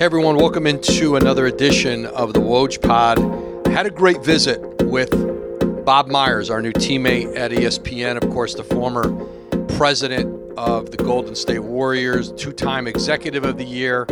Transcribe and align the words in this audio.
Hey 0.00 0.06
everyone, 0.06 0.36
welcome 0.36 0.66
into 0.66 1.16
another 1.16 1.44
edition 1.44 2.06
of 2.06 2.32
the 2.32 2.40
Woj 2.40 2.80
Pod. 2.80 3.18
Had 3.66 3.84
a 3.84 3.90
great 3.90 4.24
visit 4.24 4.58
with 4.84 5.10
Bob 5.84 6.08
Myers, 6.08 6.48
our 6.48 6.62
new 6.62 6.72
teammate 6.72 7.36
at 7.36 7.50
ESPN, 7.50 8.16
of 8.16 8.30
course, 8.30 8.54
the 8.54 8.64
former 8.64 9.12
president 9.76 10.56
of 10.56 10.90
the 10.90 10.96
Golden 10.96 11.34
State 11.34 11.58
Warriors, 11.58 12.32
two 12.32 12.50
time 12.50 12.86
executive 12.86 13.44
of 13.44 13.58
the 13.58 13.64
year 13.66 14.06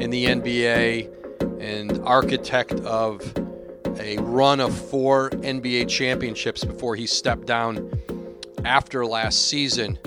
in 0.00 0.08
the 0.08 0.24
NBA, 0.24 1.60
and 1.60 1.98
architect 2.06 2.72
of 2.72 3.20
a 4.00 4.16
run 4.16 4.58
of 4.58 4.74
four 4.74 5.28
NBA 5.28 5.90
championships 5.90 6.64
before 6.64 6.96
he 6.96 7.06
stepped 7.06 7.44
down 7.46 7.92
after 8.64 9.04
last 9.04 9.50
season. 9.50 9.98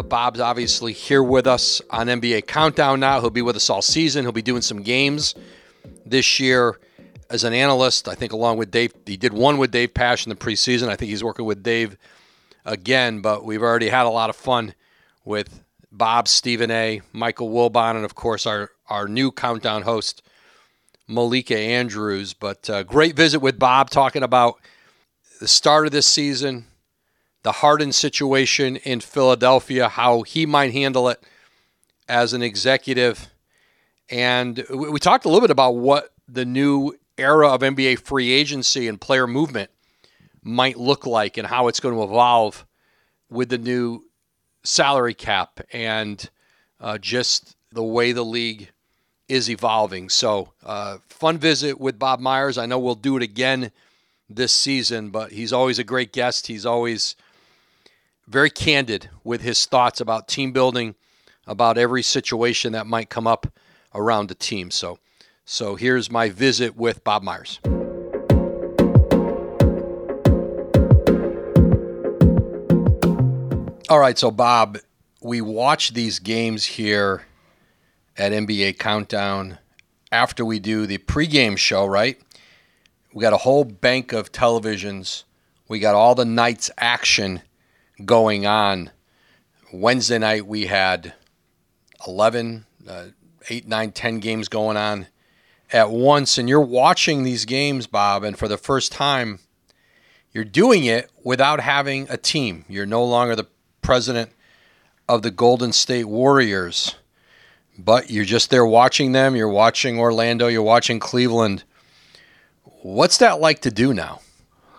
But 0.00 0.08
Bob's 0.08 0.40
obviously 0.40 0.94
here 0.94 1.22
with 1.22 1.46
us 1.46 1.82
on 1.90 2.06
NBA 2.06 2.46
Countdown 2.46 3.00
now. 3.00 3.20
He'll 3.20 3.28
be 3.28 3.42
with 3.42 3.54
us 3.54 3.68
all 3.68 3.82
season. 3.82 4.24
He'll 4.24 4.32
be 4.32 4.40
doing 4.40 4.62
some 4.62 4.80
games 4.80 5.34
this 6.06 6.40
year 6.40 6.80
as 7.28 7.44
an 7.44 7.52
analyst. 7.52 8.08
I 8.08 8.14
think 8.14 8.32
along 8.32 8.56
with 8.56 8.70
Dave, 8.70 8.94
he 9.04 9.18
did 9.18 9.34
one 9.34 9.58
with 9.58 9.70
Dave 9.72 9.92
Pasch 9.92 10.24
in 10.24 10.30
the 10.30 10.36
preseason. 10.36 10.88
I 10.88 10.96
think 10.96 11.10
he's 11.10 11.22
working 11.22 11.44
with 11.44 11.62
Dave 11.62 11.98
again. 12.64 13.20
But 13.20 13.44
we've 13.44 13.60
already 13.60 13.90
had 13.90 14.06
a 14.06 14.08
lot 14.08 14.30
of 14.30 14.36
fun 14.36 14.74
with 15.26 15.62
Bob, 15.92 16.28
Stephen 16.28 16.70
A, 16.70 17.02
Michael 17.12 17.50
Wilbon, 17.50 17.96
and 17.96 18.06
of 18.06 18.14
course 18.14 18.46
our 18.46 18.70
our 18.88 19.06
new 19.06 19.30
countdown 19.30 19.82
host 19.82 20.22
Malika 21.08 21.58
Andrews. 21.58 22.32
But 22.32 22.70
uh, 22.70 22.84
great 22.84 23.16
visit 23.16 23.40
with 23.40 23.58
Bob 23.58 23.90
talking 23.90 24.22
about 24.22 24.60
the 25.40 25.48
start 25.48 25.84
of 25.84 25.92
this 25.92 26.06
season, 26.06 26.64
the 27.42 27.52
Harden 27.52 27.92
situation 27.92 28.76
in 28.76 29.00
Philadelphia, 29.00 29.88
how 29.88 30.22
he 30.22 30.46
might 30.46 30.72
handle 30.72 31.08
it 31.08 31.22
as 32.08 32.32
an 32.32 32.42
executive. 32.42 33.30
And 34.10 34.64
we 34.70 34.98
talked 34.98 35.24
a 35.24 35.28
little 35.28 35.40
bit 35.40 35.50
about 35.50 35.76
what 35.76 36.12
the 36.28 36.44
new 36.44 36.94
era 37.16 37.48
of 37.48 37.60
NBA 37.60 38.00
free 38.00 38.30
agency 38.30 38.88
and 38.88 39.00
player 39.00 39.26
movement 39.26 39.70
might 40.42 40.78
look 40.78 41.06
like 41.06 41.36
and 41.36 41.46
how 41.46 41.68
it's 41.68 41.80
going 41.80 41.94
to 41.94 42.02
evolve 42.02 42.66
with 43.30 43.48
the 43.50 43.58
new 43.58 44.04
salary 44.62 45.14
cap 45.14 45.60
and 45.72 46.30
uh, 46.80 46.98
just 46.98 47.56
the 47.72 47.84
way 47.84 48.12
the 48.12 48.24
league 48.24 48.70
is 49.28 49.48
evolving. 49.48 50.08
So, 50.08 50.52
uh, 50.64 50.98
fun 51.08 51.38
visit 51.38 51.80
with 51.80 51.98
Bob 51.98 52.20
Myers. 52.20 52.58
I 52.58 52.66
know 52.66 52.78
we'll 52.78 52.96
do 52.96 53.16
it 53.16 53.22
again 53.22 53.70
this 54.28 54.52
season, 54.52 55.10
but 55.10 55.30
he's 55.32 55.52
always 55.52 55.78
a 55.78 55.84
great 55.84 56.12
guest. 56.12 56.48
He's 56.48 56.66
always 56.66 57.14
very 58.30 58.48
candid 58.48 59.10
with 59.24 59.40
his 59.40 59.66
thoughts 59.66 60.00
about 60.00 60.28
team 60.28 60.52
building, 60.52 60.94
about 61.48 61.76
every 61.76 62.02
situation 62.02 62.72
that 62.72 62.86
might 62.86 63.10
come 63.10 63.26
up 63.26 63.52
around 63.92 64.28
the 64.28 64.36
team. 64.36 64.70
So, 64.70 65.00
so 65.44 65.74
here's 65.74 66.12
my 66.12 66.28
visit 66.28 66.76
with 66.76 67.02
Bob 67.02 67.24
Myers. 67.24 67.58
All 73.88 73.98
right, 73.98 74.16
so 74.16 74.30
Bob, 74.30 74.78
we 75.20 75.40
watch 75.40 75.92
these 75.94 76.20
games 76.20 76.64
here 76.64 77.22
at 78.16 78.30
NBA 78.30 78.78
Countdown 78.78 79.58
after 80.12 80.44
we 80.44 80.60
do 80.60 80.86
the 80.86 80.98
pregame 80.98 81.58
show, 81.58 81.84
right? 81.84 82.20
We 83.12 83.22
got 83.22 83.32
a 83.32 83.38
whole 83.38 83.64
bank 83.64 84.12
of 84.12 84.30
televisions. 84.30 85.24
We 85.66 85.80
got 85.80 85.96
all 85.96 86.14
the 86.14 86.24
night's 86.24 86.70
action 86.78 87.42
going 88.04 88.46
on. 88.46 88.90
Wednesday 89.72 90.18
night 90.18 90.46
we 90.46 90.66
had 90.66 91.14
11, 92.06 92.66
uh, 92.88 93.06
8, 93.48 93.66
9, 93.68 93.92
10 93.92 94.18
games 94.18 94.48
going 94.48 94.76
on 94.76 95.06
at 95.72 95.90
once. 95.90 96.38
And 96.38 96.48
you're 96.48 96.60
watching 96.60 97.22
these 97.22 97.44
games, 97.44 97.86
Bob, 97.86 98.24
and 98.24 98.38
for 98.38 98.48
the 98.48 98.58
first 98.58 98.92
time, 98.92 99.38
you're 100.32 100.44
doing 100.44 100.84
it 100.84 101.10
without 101.24 101.60
having 101.60 102.08
a 102.08 102.16
team. 102.16 102.64
You're 102.68 102.86
no 102.86 103.04
longer 103.04 103.36
the 103.36 103.48
president 103.82 104.30
of 105.08 105.22
the 105.22 105.30
Golden 105.30 105.72
State 105.72 106.04
Warriors. 106.04 106.94
But 107.78 108.10
you're 108.10 108.24
just 108.24 108.50
there 108.50 108.66
watching 108.66 109.12
them. 109.12 109.34
You're 109.34 109.48
watching 109.48 109.98
Orlando. 109.98 110.48
You're 110.48 110.62
watching 110.62 111.00
Cleveland. 111.00 111.64
What's 112.82 113.18
that 113.18 113.40
like 113.40 113.60
to 113.60 113.70
do 113.70 113.94
now? 113.94 114.20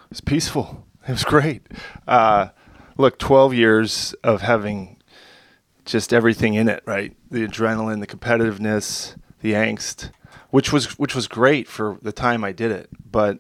It's 0.09 0.21
peaceful. 0.21 0.85
It 1.07 1.11
was 1.11 1.23
great. 1.23 1.63
Uh, 2.07 2.49
look, 2.97 3.18
12 3.19 3.53
years 3.53 4.13
of 4.24 4.41
having 4.41 4.97
just 5.85 6.13
everything 6.13 6.53
in 6.53 6.68
it, 6.68 6.84
right? 6.85 7.16
The 7.29 7.47
adrenaline, 7.47 8.00
the 8.00 8.07
competitiveness, 8.07 9.16
the 9.41 9.53
angst, 9.53 10.12
which 10.50 10.72
was 10.72 10.97
which 11.00 11.16
was 11.16 11.28
great 11.28 11.68
for 11.68 11.97
the 12.02 12.12
time 12.12 12.44
I 12.44 12.52
did 12.52 12.72
it. 12.72 12.90
But 13.09 13.40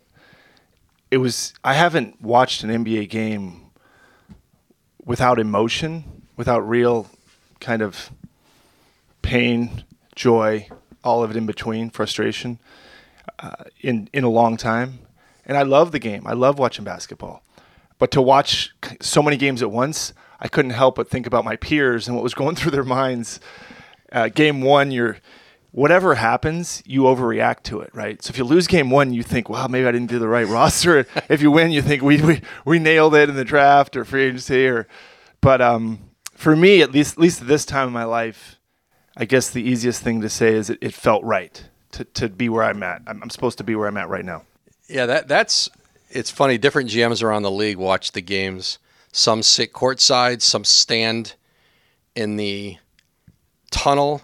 it 1.09 1.17
was 1.17 1.53
I 1.63 1.73
haven't 1.73 2.21
watched 2.21 2.63
an 2.63 2.69
NBA 2.69 3.09
game 3.09 3.71
without 5.05 5.39
emotion, 5.39 6.23
without 6.37 6.67
real 6.67 7.07
kind 7.59 7.81
of 7.81 8.11
pain, 9.21 9.83
joy, 10.15 10.67
all 11.03 11.23
of 11.23 11.31
it 11.31 11.37
in 11.37 11.45
between, 11.45 11.89
frustration, 11.89 12.59
uh, 13.39 13.65
in 13.81 14.09
in 14.13 14.23
a 14.23 14.29
long 14.29 14.57
time. 14.57 14.99
And 15.45 15.57
I 15.57 15.63
love 15.63 15.91
the 15.91 15.99
game. 15.99 16.25
I 16.25 16.33
love 16.33 16.59
watching 16.59 16.85
basketball. 16.85 17.43
But 18.01 18.09
to 18.13 18.21
watch 18.23 18.73
so 18.99 19.21
many 19.21 19.37
games 19.37 19.61
at 19.61 19.69
once, 19.69 20.11
I 20.39 20.47
couldn't 20.47 20.71
help 20.71 20.95
but 20.95 21.07
think 21.07 21.27
about 21.27 21.45
my 21.45 21.55
peers 21.55 22.07
and 22.07 22.17
what 22.17 22.23
was 22.23 22.33
going 22.33 22.55
through 22.57 22.71
their 22.71 22.83
minds. 22.83 23.39
Uh, 24.11 24.27
game 24.27 24.61
one, 24.63 24.89
you're 24.89 25.17
whatever 25.69 26.15
happens, 26.15 26.81
you 26.83 27.03
overreact 27.03 27.61
to 27.65 27.79
it, 27.79 27.91
right? 27.93 28.19
So 28.23 28.31
if 28.31 28.39
you 28.39 28.43
lose 28.43 28.65
game 28.65 28.89
one, 28.89 29.13
you 29.13 29.21
think, 29.21 29.49
well, 29.49 29.69
maybe 29.69 29.85
I 29.85 29.91
didn't 29.91 30.09
do 30.09 30.17
the 30.17 30.27
right 30.27 30.47
roster. 30.47 31.05
if 31.29 31.43
you 31.43 31.51
win, 31.51 31.69
you 31.69 31.83
think 31.83 32.01
we, 32.01 32.19
we, 32.23 32.41
we 32.65 32.79
nailed 32.79 33.13
it 33.13 33.29
in 33.29 33.35
the 33.35 33.45
draft 33.45 33.95
or 33.95 34.03
free 34.03 34.23
agency 34.23 34.65
or, 34.65 34.87
but 35.39 35.61
um, 35.61 35.99
for 36.33 36.55
me, 36.55 36.81
at 36.81 36.91
least, 36.91 37.13
at 37.13 37.19
least 37.19 37.41
at 37.41 37.47
this 37.47 37.65
time 37.65 37.85
in 37.85 37.93
my 37.93 38.05
life, 38.05 38.57
I 39.15 39.25
guess 39.25 39.51
the 39.51 39.61
easiest 39.61 40.01
thing 40.01 40.21
to 40.21 40.29
say 40.29 40.55
is 40.55 40.71
it, 40.71 40.79
it 40.81 40.95
felt 40.95 41.23
right 41.23 41.69
to, 41.91 42.03
to 42.03 42.29
be 42.29 42.49
where 42.49 42.63
I'm 42.63 42.81
at. 42.81 43.03
I'm, 43.05 43.21
I'm 43.21 43.29
supposed 43.29 43.59
to 43.59 43.63
be 43.63 43.75
where 43.75 43.87
I'm 43.87 43.97
at 43.97 44.09
right 44.09 44.25
now. 44.25 44.41
Yeah, 44.89 45.05
that 45.05 45.27
that's 45.27 45.69
it's 46.13 46.31
funny. 46.31 46.57
Different 46.57 46.89
GMs 46.89 47.23
around 47.23 47.43
the 47.43 47.51
league 47.51 47.77
watch 47.77 48.11
the 48.11 48.21
games. 48.21 48.79
Some 49.11 49.43
sit 49.43 49.73
courtside, 49.73 50.41
some 50.41 50.63
stand 50.63 51.35
in 52.15 52.37
the 52.37 52.77
tunnel 53.71 54.21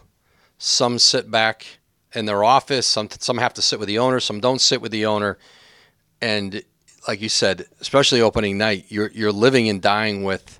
some 0.57 0.97
sit 0.99 1.29
back 1.29 1.79
in 2.13 2.25
their 2.25 2.43
office. 2.43 2.87
Some 2.87 3.09
some 3.19 3.37
have 3.37 3.53
to 3.55 3.61
sit 3.61 3.79
with 3.79 3.87
the 3.87 3.99
owner. 3.99 4.19
Some 4.19 4.39
don't 4.39 4.61
sit 4.61 4.81
with 4.81 4.91
the 4.91 5.05
owner. 5.05 5.37
And 6.21 6.63
like 7.07 7.21
you 7.21 7.29
said, 7.29 7.65
especially 7.79 8.21
opening 8.21 8.57
night, 8.57 8.85
you're 8.89 9.11
you're 9.11 9.31
living 9.31 9.69
and 9.69 9.81
dying 9.81 10.23
with 10.23 10.59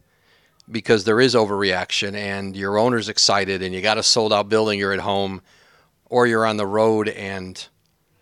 because 0.70 1.06
there 1.06 1.22
is 1.22 1.34
overreaction 1.34 2.14
and 2.14 2.56
your 2.56 2.78
owner's 2.78 3.10
excited 3.10 3.62
and 3.62 3.74
you 3.74 3.82
got 3.82 3.98
a 3.98 4.04
sold 4.04 4.34
out 4.34 4.50
building. 4.50 4.78
You're 4.78 4.94
at 4.94 5.00
home, 5.00 5.42
or 6.06 6.28
you're 6.28 6.46
on 6.46 6.58
the 6.58 6.68
road 6.68 7.10
and 7.10 7.68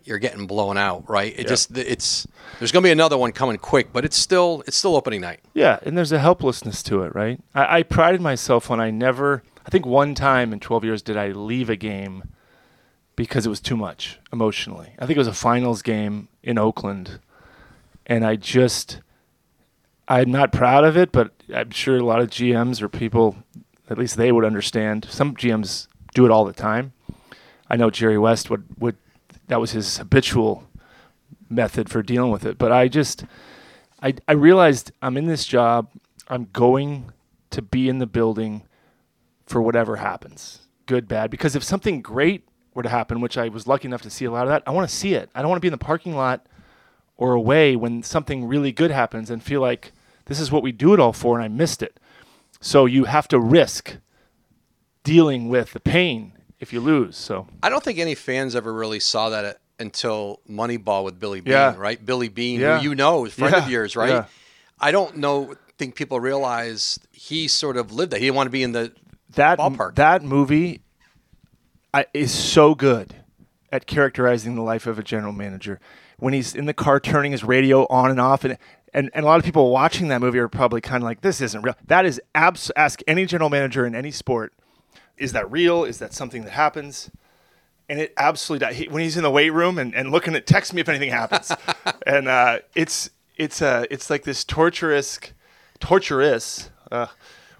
you're 0.06 0.18
getting 0.18 0.46
blown 0.46 0.76
out. 0.76 1.08
Right? 1.08 1.32
It 1.32 1.40
yep. 1.40 1.46
just 1.46 1.76
it's 1.76 2.26
there's 2.58 2.72
going 2.72 2.82
to 2.82 2.86
be 2.86 2.92
another 2.92 3.18
one 3.18 3.32
coming 3.32 3.58
quick, 3.58 3.92
but 3.92 4.04
it's 4.04 4.16
still 4.16 4.62
it's 4.66 4.76
still 4.76 4.96
opening 4.96 5.20
night. 5.20 5.40
Yeah, 5.54 5.78
and 5.82 5.96
there's 5.96 6.12
a 6.12 6.18
helplessness 6.18 6.82
to 6.84 7.02
it, 7.02 7.14
right? 7.14 7.40
I, 7.54 7.78
I 7.78 7.82
prided 7.82 8.20
myself 8.20 8.68
when 8.68 8.80
I 8.80 8.90
never 8.90 9.42
I 9.66 9.70
think 9.70 9.84
one 9.84 10.14
time 10.14 10.52
in 10.52 10.60
12 10.60 10.84
years 10.84 11.02
did 11.02 11.16
I 11.16 11.28
leave 11.28 11.68
a 11.68 11.76
game 11.76 12.32
because 13.16 13.46
it 13.46 13.48
was 13.48 13.60
too 13.60 13.76
much 13.76 14.20
emotionally. 14.32 14.94
I 14.98 15.06
think 15.06 15.16
it 15.16 15.18
was 15.18 15.26
a 15.26 15.32
finals 15.32 15.82
game 15.82 16.28
in 16.42 16.58
Oakland, 16.58 17.18
and 18.06 18.24
I 18.24 18.36
just 18.36 19.00
I'm 20.06 20.30
not 20.30 20.52
proud 20.52 20.84
of 20.84 20.96
it, 20.96 21.10
but 21.10 21.32
I'm 21.52 21.70
sure 21.70 21.96
a 21.96 22.04
lot 22.04 22.20
of 22.20 22.30
GMs 22.30 22.80
or 22.80 22.88
people, 22.88 23.36
at 23.90 23.98
least 23.98 24.16
they 24.16 24.30
would 24.30 24.44
understand. 24.44 25.06
Some 25.10 25.34
GMs 25.34 25.88
do 26.14 26.24
it 26.24 26.30
all 26.30 26.44
the 26.44 26.52
time. 26.52 26.92
I 27.68 27.76
know 27.76 27.90
Jerry 27.90 28.18
West 28.18 28.48
would 28.50 28.64
would 28.78 28.96
that 29.48 29.60
was 29.60 29.72
his 29.72 29.98
habitual 29.98 30.64
method 31.48 31.88
for 31.88 32.02
dealing 32.02 32.30
with 32.30 32.44
it. 32.44 32.58
But 32.58 32.72
I 32.72 32.88
just 32.88 33.24
I 34.02 34.14
I 34.28 34.32
realized 34.32 34.92
I'm 35.02 35.16
in 35.16 35.26
this 35.26 35.44
job. 35.44 35.90
I'm 36.28 36.48
going 36.52 37.12
to 37.50 37.62
be 37.62 37.88
in 37.88 37.98
the 37.98 38.06
building 38.06 38.62
for 39.46 39.62
whatever 39.62 39.96
happens, 39.96 40.60
good, 40.86 41.06
bad. 41.06 41.30
Because 41.30 41.54
if 41.54 41.62
something 41.62 42.02
great 42.02 42.48
were 42.74 42.82
to 42.82 42.88
happen, 42.88 43.20
which 43.20 43.38
I 43.38 43.48
was 43.48 43.66
lucky 43.66 43.86
enough 43.86 44.02
to 44.02 44.10
see 44.10 44.24
a 44.24 44.30
lot 44.30 44.42
of 44.42 44.48
that, 44.48 44.64
I 44.66 44.72
want 44.72 44.88
to 44.88 44.94
see 44.94 45.14
it. 45.14 45.30
I 45.34 45.40
don't 45.40 45.48
want 45.48 45.58
to 45.58 45.62
be 45.62 45.68
in 45.68 45.72
the 45.72 45.78
parking 45.78 46.16
lot 46.16 46.46
or 47.16 47.32
away 47.32 47.76
when 47.76 48.02
something 48.02 48.44
really 48.44 48.72
good 48.72 48.90
happens 48.90 49.30
and 49.30 49.42
feel 49.42 49.60
like 49.60 49.92
this 50.26 50.40
is 50.40 50.50
what 50.50 50.62
we 50.62 50.72
do 50.72 50.92
it 50.92 51.00
all 51.00 51.12
for 51.12 51.36
and 51.36 51.44
I 51.44 51.48
missed 51.48 51.82
it. 51.82 51.98
So 52.60 52.86
you 52.86 53.04
have 53.04 53.28
to 53.28 53.40
risk 53.40 53.96
dealing 55.04 55.48
with 55.48 55.72
the 55.72 55.80
pain 55.80 56.32
if 56.60 56.72
you 56.72 56.80
lose. 56.80 57.16
So 57.16 57.46
I 57.62 57.68
don't 57.68 57.82
think 57.82 57.98
any 57.98 58.14
fans 58.14 58.56
ever 58.56 58.72
really 58.72 59.00
saw 59.00 59.30
that 59.30 59.44
uh, 59.44 59.52
until 59.78 60.40
Moneyball 60.48 61.04
with 61.04 61.20
Billy 61.20 61.40
Beane, 61.40 61.52
yeah. 61.52 61.74
right? 61.76 62.04
Billy 62.04 62.28
Beane, 62.28 62.60
yeah. 62.60 62.78
who 62.78 62.84
you 62.90 62.94
know, 62.94 63.24
is 63.26 63.34
friend 63.34 63.54
yeah. 63.54 63.64
of 63.64 63.70
yours, 63.70 63.96
right? 63.96 64.24
I 64.80 64.90
don't 64.90 65.16
know 65.18 65.54
think 65.78 65.94
people 65.94 66.18
realize 66.20 66.98
he 67.12 67.48
sort 67.48 67.76
of 67.76 67.92
lived 67.92 68.12
that. 68.12 68.18
He 68.18 68.26
didn't 68.26 68.36
want 68.36 68.46
to 68.46 68.50
be 68.50 68.62
in 68.62 68.72
the 68.72 68.92
that 69.34 69.58
ballpark. 69.58 69.96
That 69.96 70.22
movie 70.22 70.80
I, 71.92 72.06
is 72.14 72.32
so 72.32 72.74
good. 72.74 73.14
at 73.72 73.86
characterizing 73.86 74.54
the 74.54 74.62
life 74.62 74.86
of 74.86 74.98
a 74.98 75.02
general 75.02 75.32
manager. 75.32 75.80
When 76.18 76.32
he's 76.32 76.54
in 76.54 76.64
the 76.64 76.74
car 76.74 76.98
turning 76.98 77.32
his 77.32 77.44
radio 77.44 77.86
on 77.88 78.10
and 78.10 78.20
off, 78.20 78.44
and 78.44 78.58
and, 78.94 79.10
and 79.12 79.24
a 79.24 79.28
lot 79.28 79.38
of 79.38 79.44
people 79.44 79.70
watching 79.70 80.08
that 80.08 80.20
movie 80.20 80.38
are 80.38 80.48
probably 80.48 80.80
kind 80.80 81.02
of 81.02 81.04
like, 81.04 81.20
this 81.20 81.40
isn't 81.42 81.60
real. 81.60 81.76
That 81.86 82.06
is 82.06 82.20
abs. 82.34 82.72
Ask 82.74 83.00
any 83.06 83.26
general 83.26 83.50
manager 83.50 83.84
in 83.84 83.94
any 83.94 84.10
sport, 84.10 84.54
is 85.18 85.32
that 85.32 85.50
real? 85.50 85.84
Is 85.84 85.98
that 85.98 86.12
something 86.12 86.44
that 86.44 86.50
happens? 86.52 87.10
And 87.88 88.00
it 88.00 88.12
absolutely 88.16 88.74
he, 88.74 88.88
when 88.88 89.02
he's 89.02 89.16
in 89.16 89.22
the 89.22 89.30
weight 89.30 89.50
room 89.50 89.78
and, 89.78 89.94
and 89.94 90.10
looking 90.10 90.34
at 90.34 90.46
text 90.46 90.74
me 90.74 90.80
if 90.80 90.88
anything 90.88 91.10
happens, 91.10 91.52
and 92.06 92.28
uh, 92.28 92.58
it's 92.74 93.10
it's 93.36 93.62
uh, 93.62 93.84
it's 93.90 94.10
like 94.10 94.24
this 94.24 94.44
torturous, 94.44 95.20
torturous 95.78 96.70
uh, 96.90 97.06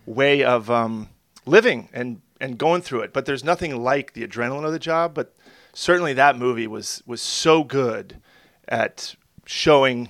way 0.05 0.43
of 0.43 0.70
um, 0.70 1.11
living 1.44 1.88
and 1.93 2.23
and 2.41 2.58
going 2.58 2.82
through 2.82 3.00
it. 3.00 3.12
But 3.12 3.26
there's 3.26 3.44
nothing 3.44 3.76
like 3.82 4.14
the 4.14 4.26
adrenaline 4.26 4.64
of 4.64 4.73
the 4.73 4.79
job. 4.79 5.14
But 5.14 5.35
certainly 5.73 6.12
that 6.14 6.37
movie 6.37 6.67
was 6.67 7.03
was 7.06 7.23
so 7.23 7.62
good 7.62 8.20
at 8.67 9.14
showing 9.44 10.08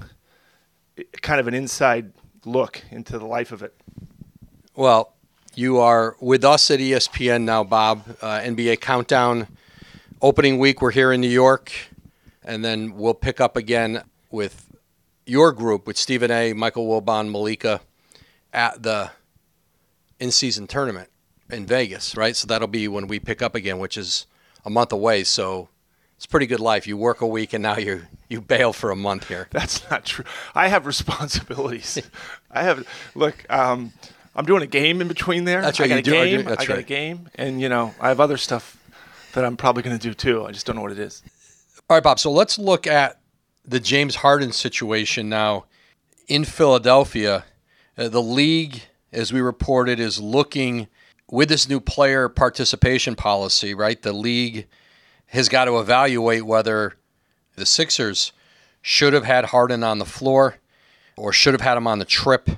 kind 1.20 1.40
of 1.40 1.46
an 1.46 1.54
inside 1.54 2.12
look 2.44 2.82
into 2.90 3.19
the 3.19 3.26
life 3.26 3.52
of 3.52 3.62
it. 3.62 3.75
Well, 4.75 5.14
you 5.56 5.79
are 5.79 6.17
with 6.20 6.44
us 6.44 6.70
at 6.70 6.81
ESPN 6.81 7.43
now, 7.43 7.64
Bob. 7.64 8.05
Uh, 8.20 8.41
NBA 8.41 8.81
Countdown 8.81 9.49
opening 10.20 10.58
week. 10.58 10.82
We're 10.82 10.91
here 10.91 11.12
in 11.12 11.20
New 11.20 11.31
York, 11.31 11.73
and 12.44 12.64
then 12.64 12.94
we'll 12.94 13.14
pick 13.14 13.41
up 13.41 13.56
again 13.56 14.03
with 14.31 14.76
your 15.25 15.53
group 15.53 15.87
with 15.87 15.97
Stephen 15.97 16.31
A, 16.31 16.53
Michael 16.53 16.87
Wilbon, 16.87 17.31
Malika 17.31 17.81
at 18.53 18.82
the 18.82 19.11
in-season 20.20 20.67
tournament 20.67 21.08
in 21.50 21.64
Vegas, 21.67 22.17
right? 22.17 22.37
So 22.37 22.47
that'll 22.47 22.69
be 22.69 22.87
when 22.87 23.06
we 23.06 23.19
pick 23.19 23.41
up 23.41 23.55
again, 23.55 23.79
which 23.79 23.97
is 23.97 24.26
a 24.64 24.70
month 24.70 24.93
away. 24.93 25.25
So 25.25 25.69
it's 26.17 26.26
pretty 26.26 26.47
good 26.47 26.61
life. 26.61 26.87
You 26.87 26.99
work 26.99 27.23
a 27.23 27.26
week 27.26 27.53
and 27.53 27.62
now 27.62 27.76
you 27.76 28.03
you 28.29 28.41
bail 28.41 28.73
for 28.73 28.91
a 28.91 28.97
month 28.97 29.29
here. 29.29 29.49
That's 29.53 29.88
not 29.91 30.05
true. 30.05 30.25
I 30.55 30.69
have 30.69 30.85
responsibilities. 30.87 31.99
I 32.50 32.62
have 32.62 32.87
look. 33.14 33.47
Um, 33.50 33.93
I'm 34.36 34.44
doing 34.44 34.62
a 34.62 34.66
game 34.66 35.00
in 35.00 35.08
between 35.08 35.44
there. 35.44 35.62
That's 35.62 35.80
right. 35.80 35.86
I 35.86 35.88
got 35.88 35.98
a 35.98 36.02
do, 36.02 36.10
game. 36.10 36.44
that's 36.44 36.62
I 36.62 36.66
got 36.66 36.74
right. 36.74 36.84
a 36.84 36.86
game, 36.86 37.30
and 37.36 37.60
you 37.60 37.70
know 37.70 37.94
I 37.98 38.08
have 38.08 38.20
other 38.20 38.36
stuff 38.36 38.76
that 39.32 39.44
I'm 39.44 39.56
probably 39.56 39.82
going 39.82 39.98
to 39.98 40.08
do 40.08 40.12
too. 40.12 40.44
I 40.44 40.52
just 40.52 40.66
don't 40.66 40.76
know 40.76 40.82
what 40.82 40.92
it 40.92 40.98
is. 40.98 41.22
All 41.88 41.96
right, 41.96 42.02
Bob. 42.02 42.18
So 42.18 42.30
let's 42.30 42.58
look 42.58 42.86
at 42.86 43.18
the 43.64 43.80
James 43.80 44.16
Harden 44.16 44.52
situation 44.52 45.30
now 45.30 45.64
in 46.28 46.44
Philadelphia. 46.44 47.44
Uh, 47.96 48.08
the 48.08 48.22
league, 48.22 48.82
as 49.10 49.32
we 49.32 49.40
reported, 49.40 49.98
is 49.98 50.20
looking 50.20 50.88
with 51.30 51.48
this 51.48 51.66
new 51.66 51.80
player 51.80 52.28
participation 52.28 53.14
policy. 53.14 53.72
Right, 53.72 54.00
the 54.00 54.12
league 54.12 54.66
has 55.28 55.48
got 55.48 55.64
to 55.64 55.78
evaluate 55.78 56.44
whether 56.44 56.94
the 57.56 57.64
Sixers 57.64 58.32
should 58.82 59.14
have 59.14 59.24
had 59.24 59.46
Harden 59.46 59.82
on 59.82 59.98
the 59.98 60.04
floor 60.04 60.56
or 61.16 61.32
should 61.32 61.54
have 61.54 61.62
had 61.62 61.78
him 61.78 61.86
on 61.86 61.98
the 61.98 62.04
trip 62.04 62.50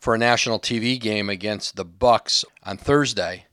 for 0.00 0.14
a 0.14 0.18
national 0.18 0.58
TV 0.58 0.98
game 0.98 1.28
against 1.30 1.76
the 1.76 1.84
Bucks 1.84 2.44
on 2.64 2.78
Thursday. 2.78 3.44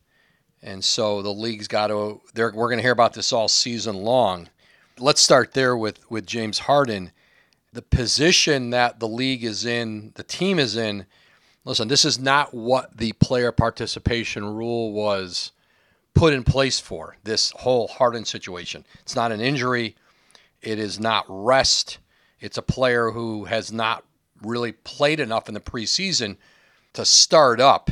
And 0.64 0.84
so 0.84 1.22
the 1.22 1.34
league's 1.34 1.68
got 1.68 1.88
to 1.88 2.22
we're 2.36 2.52
going 2.52 2.78
to 2.78 2.84
hear 2.84 2.92
about 2.92 3.14
this 3.14 3.32
all 3.32 3.48
season 3.48 3.98
long. 3.98 4.50
Let's 4.98 5.22
start 5.22 5.54
there 5.54 5.78
with 5.78 6.10
with 6.10 6.26
James 6.26 6.60
Harden. 6.60 7.12
The 7.74 7.82
position 7.82 8.72
that 8.72 9.00
the 9.00 9.08
league 9.08 9.44
is 9.44 9.66
in, 9.66 10.14
the 10.16 10.24
team 10.24 10.58
is 10.58 10.76
in. 10.76 11.06
Listen, 11.64 11.90
this 11.90 12.06
is 12.06 12.18
not 12.18 12.54
what 12.54 12.98
the 12.98 13.12
player 13.14 13.52
participation 13.52 14.56
rule 14.56 14.94
was 14.94 15.52
put 16.16 16.34
in 16.34 16.44
place 16.44 16.80
for 16.80 17.18
this 17.24 17.52
whole 17.52 17.88
Harden 17.88 18.26
situation. 18.26 18.86
It's 19.02 19.16
not 19.16 19.32
an 19.32 19.42
injury. 19.42 19.96
It 20.62 20.80
is 20.80 21.00
not 21.00 21.26
rest. 21.28 22.00
It's 22.40 22.58
a 22.58 22.64
player 22.64 23.12
who 23.12 23.46
has 23.46 23.72
not 23.72 24.04
really 24.42 24.72
played 24.72 25.20
enough 25.20 25.48
in 25.48 25.54
the 25.54 25.60
preseason 25.60 26.38
to 26.94 27.06
start 27.06 27.60
up 27.60 27.90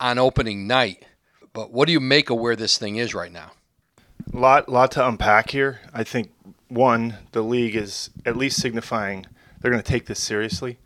on 0.00 0.18
opening 0.18 0.66
night. 0.66 1.04
But 1.52 1.72
what 1.72 1.86
do 1.86 1.92
you 1.92 2.00
make 2.00 2.30
of 2.30 2.38
where 2.38 2.56
this 2.56 2.78
thing 2.78 2.96
is 2.96 3.14
right 3.14 3.32
now? 3.32 3.52
Lot 4.32 4.68
lot 4.68 4.92
to 4.92 5.06
unpack 5.06 5.50
here. 5.50 5.80
I 5.92 6.04
think 6.04 6.32
one, 6.68 7.16
the 7.32 7.42
league 7.42 7.76
is 7.76 8.10
at 8.26 8.36
least 8.36 8.60
signifying 8.60 9.26
they're 9.60 9.70
going 9.70 9.82
to 9.82 9.90
take 9.90 10.06
this 10.06 10.20
seriously. 10.20 10.78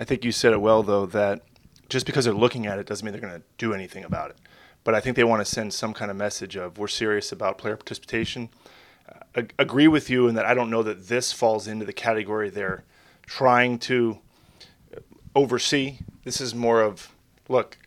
I 0.00 0.04
think 0.04 0.24
you 0.24 0.32
said 0.32 0.52
it 0.52 0.60
well 0.60 0.82
though 0.82 1.06
that 1.06 1.42
just 1.88 2.06
because 2.06 2.24
they're 2.24 2.34
looking 2.34 2.66
at 2.66 2.78
it 2.78 2.86
doesn't 2.86 3.04
mean 3.04 3.12
they're 3.12 3.20
going 3.20 3.40
to 3.40 3.46
do 3.58 3.72
anything 3.72 4.04
about 4.04 4.30
it. 4.30 4.36
But 4.84 4.94
I 4.94 5.00
think 5.00 5.16
they 5.16 5.24
want 5.24 5.44
to 5.44 5.50
send 5.50 5.74
some 5.74 5.92
kind 5.92 6.10
of 6.10 6.16
message 6.16 6.56
of 6.56 6.78
we're 6.78 6.88
serious 6.88 7.32
about 7.32 7.58
player 7.58 7.76
participation. 7.76 8.48
Uh, 9.34 9.42
agree 9.58 9.88
with 9.88 10.10
you 10.10 10.28
in 10.28 10.34
that 10.36 10.46
I 10.46 10.54
don't 10.54 10.70
know 10.70 10.82
that 10.82 11.08
this 11.08 11.32
falls 11.32 11.66
into 11.66 11.84
the 11.84 11.92
category 11.92 12.50
they're 12.50 12.84
trying 13.26 13.78
to 13.80 14.20
oversee. 15.36 15.98
This 16.24 16.40
is 16.40 16.54
more 16.54 16.80
of 16.80 17.14
look, 17.48 17.78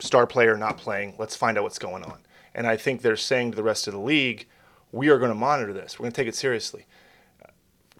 star 0.00 0.26
player 0.26 0.58
not 0.58 0.76
playing. 0.76 1.14
Let's 1.18 1.36
find 1.36 1.56
out 1.56 1.62
what's 1.62 1.78
going 1.78 2.04
on. 2.04 2.18
And 2.54 2.66
I 2.66 2.76
think 2.76 3.00
they're 3.00 3.16
saying 3.16 3.52
to 3.52 3.56
the 3.56 3.62
rest 3.62 3.86
of 3.86 3.94
the 3.94 4.00
league, 4.00 4.46
we 4.92 5.08
are 5.08 5.18
going 5.18 5.30
to 5.30 5.34
monitor 5.34 5.72
this. 5.72 5.98
We're 5.98 6.04
going 6.04 6.12
to 6.12 6.16
take 6.16 6.28
it 6.28 6.34
seriously. 6.34 6.86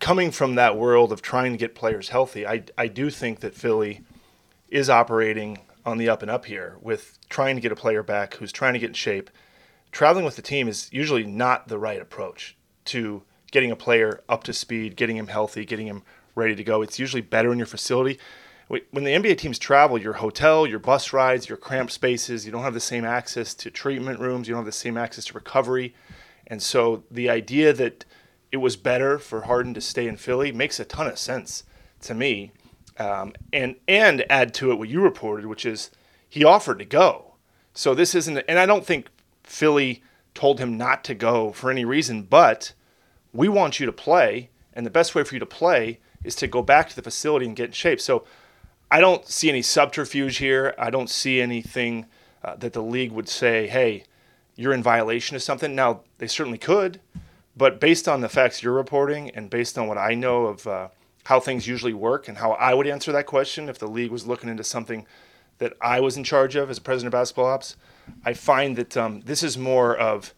Coming 0.01 0.31
from 0.31 0.57
that 0.57 0.77
world 0.77 1.13
of 1.13 1.23
trying 1.23 1.53
to 1.53 1.59
get 1.59 1.75
players 1.75 2.11
healthy, 2.11 2.47
I, 2.47 2.65
I 2.77 2.89
do 2.89 3.09
think 3.09 3.41
that 3.41 3.55
Philly 3.55 4.03
is 4.69 4.91
operating 4.91 5.59
on 5.87 5.99
the 5.99 6.09
up 6.09 6.21
and 6.21 6.31
up 6.31 6.47
here 6.47 6.77
with 6.83 7.19
trying 7.31 7.55
to 7.55 7.63
get 7.63 7.73
a 7.73 7.77
player 7.77 8.03
back 8.03 8.35
who's 8.35 8.53
trying 8.53 8.75
to 8.75 8.79
get 8.79 8.89
in 8.89 8.95
shape. 8.95 9.31
Traveling 9.93 10.25
with 10.25 10.37
the 10.37 10.43
team 10.43 10.69
is 10.69 10.93
usually 10.93 11.25
not 11.25 11.69
the 11.69 11.79
right 11.79 12.01
approach 12.01 12.57
to 12.87 13.23
getting 13.53 13.71
a 13.71 13.77
player 13.77 14.23
up 14.29 14.43
to 14.45 14.53
speed, 14.53 14.97
getting 14.97 15.17
him 15.17 15.29
healthy, 15.29 15.65
getting 15.65 15.87
him 15.87 16.03
ready 16.35 16.55
to 16.55 16.65
go. 16.65 16.83
It's 16.83 16.99
usually 16.99 17.23
better 17.23 17.53
in 17.53 17.59
your 17.59 17.67
facility. 17.67 18.19
When 18.69 19.05
the 19.05 19.13
NBA 19.13 19.39
teams 19.39 19.61
travel, 19.61 19.97
your 19.97 20.15
hotel, 20.15 20.67
your 20.67 20.81
bus 20.81 21.13
rides, 21.13 21.49
your 21.49 21.57
cramped 21.57 21.93
spaces, 21.93 22.45
you 22.45 22.51
don't 22.51 22.65
have 22.65 22.75
the 22.75 22.81
same 22.81 23.05
access 23.05 23.55
to 23.55 23.71
treatment 23.71 24.19
rooms, 24.19 24.49
you 24.49 24.55
don't 24.55 24.63
have 24.63 24.67
the 24.67 24.73
same 24.73 24.97
access 24.97 25.27
to 25.27 25.35
recovery. 25.35 25.95
And 26.49 26.61
so 26.61 27.05
the 27.09 27.31
idea 27.31 27.73
that 27.73 28.05
it 28.51 28.57
was 28.57 28.77
better 28.77 29.19
for 29.19 29.43
Harden 29.43 29.73
to 29.75 29.81
stay 29.81 30.09
in 30.09 30.17
Philly 30.17 30.51
makes 30.51 30.81
a 30.81 30.85
ton 30.85 31.07
of 31.07 31.19
sense 31.19 31.63
to 32.03 32.15
me. 32.15 32.53
Um, 32.99 33.35
and 33.53 33.77
and 33.87 34.25
add 34.31 34.55
to 34.55 34.73
it 34.73 34.79
what 34.79 34.89
you 34.89 35.03
reported, 35.03 35.47
which 35.47 35.67
is 35.67 35.91
he 36.29 36.45
offered 36.45 36.79
to 36.79 36.85
go. 36.85 37.35
So 37.75 37.95
this 37.95 38.15
isn't, 38.15 38.39
and 38.49 38.59
I 38.59 38.67
don't 38.67 38.87
think 38.87 39.09
Philly 39.45 40.03
told 40.35 40.59
him 40.59 40.77
not 40.77 41.05
to 41.05 41.15
go 41.15 41.53
for 41.53 41.71
any 41.71 41.85
reason, 41.85 42.23
but 42.23 42.73
we 43.33 43.49
want 43.49 43.79
you 43.79 43.87
to 43.87 43.93
play, 43.93 44.49
and 44.73 44.87
the 44.87 44.91
best 44.91 45.15
way 45.15 45.25
for 45.25 45.35
you 45.35 45.41
to 45.41 45.47
play 45.47 46.01
is 46.25 46.35
to 46.37 46.47
go 46.47 46.63
back 46.63 46.89
to 46.89 46.97
the 46.97 47.03
facility 47.03 47.47
and 47.47 47.55
get 47.55 47.67
in 47.67 47.73
shape. 47.73 48.01
So 48.01 48.25
I 48.91 49.01
don't 49.01 49.27
see 49.27 49.49
any 49.49 49.63
subterfuge 49.63 50.37
here. 50.39 50.75
I 50.79 50.91
don't 50.91 51.11
see 51.11 51.41
anything 51.41 52.07
uh, 52.45 52.57
that 52.57 52.73
the 52.73 52.83
league 52.83 53.13
would 53.13 53.29
say, 53.29 53.67
hey, 53.67 54.05
you're 54.55 54.73
in 54.73 54.83
violation 54.83 55.37
of 55.37 55.43
something. 55.43 55.75
Now, 55.75 56.01
they 56.19 56.27
certainly 56.27 56.59
could, 56.59 57.01
but 57.57 57.81
based 57.81 58.09
on 58.09 58.21
the 58.21 58.29
facts 58.29 58.63
you're 58.63 58.73
reporting 58.73 59.31
and 59.31 59.51
based 59.51 59.77
on 59.77 59.89
what 59.89 59.99
I 59.99 60.15
know 60.15 60.47
of 60.47 60.67
uh, 60.67 60.89
how 61.25 61.41
things 61.41 61.67
usually 61.67 61.93
work 61.93 62.29
and 62.29 62.39
how 62.39 62.53
I 62.53 62.75
would 62.75 62.87
answer 62.87 63.11
that 63.13 63.27
question 63.27 63.69
if 63.69 63.79
the 63.79 63.89
league 63.89 64.13
was 64.13 64.27
looking 64.27 64.49
into 64.49 64.65
something 64.65 65.07
that 65.59 65.73
I 65.81 66.01
was 66.01 66.17
in 66.17 66.25
charge 66.25 66.55
of 66.55 66.71
as 66.71 66.79
a 66.79 66.83
president 66.83 67.13
of 67.13 67.19
basketball 67.19 67.47
ops, 67.47 67.77
I 68.25 68.35
find 68.35 68.77
that 68.77 68.97
um, 68.97 69.23
this 69.23 69.43
is 69.43 69.59
more 69.59 69.97
of 69.97 70.33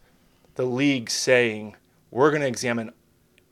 the 0.55 0.65
league 0.65 1.09
saying, 1.09 1.75
we're 2.09 2.31
going 2.31 2.41
to 2.41 2.47
examine 2.47 2.91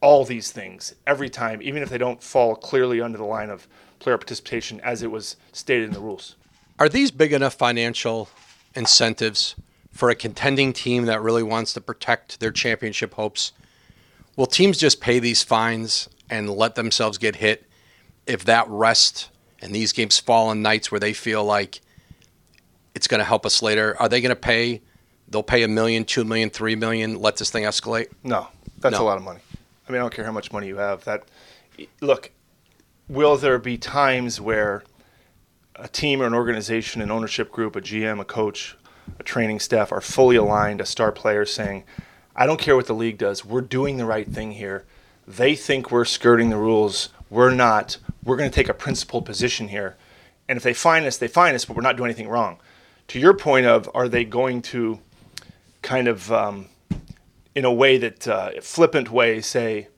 all 0.01 0.25
these 0.25 0.51
things 0.51 0.96
every 1.06 1.30
time, 1.30 1.62
even 1.62 1.84
if 1.84 1.89
they 1.89 1.98
don't 1.98 2.24
fall 2.24 2.56
clearly 2.56 3.01
under 3.01 3.18
the 3.18 3.24
line 3.24 3.50
of 3.50 3.68
player 4.00 4.18
participation 4.18 4.80
as 4.82 5.04
it 5.04 5.12
was 5.12 5.36
stated 5.51 5.86
in 5.86 5.94
the 5.94 6.00
rules. 6.00 6.36
Are 6.80 6.89
these 6.89 7.12
big 7.12 7.34
enough 7.34 7.56
financial 7.56 8.30
incentives 8.75 9.56
for 9.92 10.10
a 10.10 10.16
contending 10.16 10.74
team 10.74 11.06
that 11.06 11.22
really 11.22 11.44
wants 11.44 11.74
to 11.74 11.82
protect 11.82 12.39
their 12.39 12.51
championship 12.51 13.16
hopes? 13.16 13.51
Will 14.36 14.46
teams 14.46 14.77
just 14.77 15.01
pay 15.01 15.18
these 15.20 15.42
fines 15.44 16.08
and 16.30 16.50
let 16.50 16.75
themselves 16.75 17.18
get 17.18 17.38
hit 17.38 17.66
if 18.27 18.46
that 18.46 18.68
rest 18.70 19.30
and 19.62 19.74
these 19.74 19.92
games 19.92 20.20
fall 20.20 20.50
on 20.50 20.62
nights 20.62 20.92
where 20.92 21.00
they 21.00 21.13
feel 21.13 21.44
like 21.44 21.82
it's 22.94 23.08
going 23.08 23.20
to 23.20 23.25
help 23.25 23.46
us 23.46 23.62
later? 23.63 23.96
Are 24.00 24.08
they 24.08 24.22
going 24.22 24.30
to 24.30 24.36
pay? 24.36 24.82
They'll 25.30 25.44
pay 25.44 25.63
a 25.63 25.68
million, 25.68 26.06
two 26.06 26.24
million, 26.24 26.50
three 26.51 26.75
million. 26.75 27.20
Let 27.20 27.38
this 27.38 27.50
thing 27.50 27.63
escalate. 27.63 28.08
No, 28.24 28.48
that's 28.80 28.94
No. 28.94 29.01
a 29.01 29.06
lot 29.06 29.18
of 29.18 29.24
money. 29.24 29.39
I 29.88 29.92
mean, 29.92 30.00
I 30.00 30.04
don't 30.04 30.13
care 30.13 30.25
how 30.25 30.32
much 30.32 30.51
money 30.51 30.68
you 30.68 30.77
have. 30.77 31.04
That 31.06 31.24
look, 32.01 32.32
will 33.08 33.38
there 33.38 33.60
be 33.60 33.78
times 33.78 34.42
where 34.42 34.84
a 35.76 35.88
team 35.88 36.22
or 36.22 36.26
an 36.26 36.34
organization, 36.34 37.02
an 37.02 37.12
ownership 37.12 37.52
group, 37.52 37.76
a 37.76 37.82
GM, 37.82 38.20
a 38.20 38.26
coach, 38.26 38.76
a 39.20 39.24
training 39.24 39.60
staff 39.60 39.92
are 39.92 40.02
fully 40.02 40.36
aligned, 40.36 40.82
a 40.82 40.86
star 40.86 41.12
player 41.12 41.46
saying, 41.46 41.84
I 42.36 42.46
don't 42.46 42.60
care 42.60 42.76
what 42.76 42.88
the 42.88 42.94
league 42.94 43.18
does, 43.18 43.46
we're 43.46 43.62
doing 43.62 43.98
the 43.98 44.06
right 44.06 44.28
thing 44.28 44.54
here. 44.54 44.86
They 45.28 45.56
think 45.56 45.92
we're 45.92 46.06
skirting 46.06 46.50
the 46.50 46.58
rules. 46.58 47.10
We're 47.30 47.54
not. 47.54 47.98
We're 48.24 48.38
going 48.38 48.50
to 48.50 48.56
take 48.56 48.70
a 48.70 48.74
principled 48.74 49.26
position 49.26 49.68
here. 49.68 49.98
And 50.48 50.56
if 50.56 50.64
they 50.64 50.74
find 50.74 51.06
us, 51.06 51.18
they 51.18 51.28
find 51.28 51.54
us, 51.54 51.66
but 51.66 51.76
we're 51.76 51.82
not 51.82 51.98
doing 51.98 52.10
anything 52.10 52.30
wrong. 52.30 52.60
To 53.10 53.20
your 53.20 53.34
point 53.34 53.66
of, 53.66 53.90
are 53.94 54.08
they 54.08 54.24
going 54.24 54.62
to 54.64 55.00
kind 55.82 56.08
of 56.08 56.32
um, 56.32 56.68
in 57.54 57.66
a 57.66 57.74
way 57.74 57.98
that 57.98 58.28
uh, 58.28 58.52
flippant 58.62 59.12
way 59.12 59.42
say, 59.42 59.90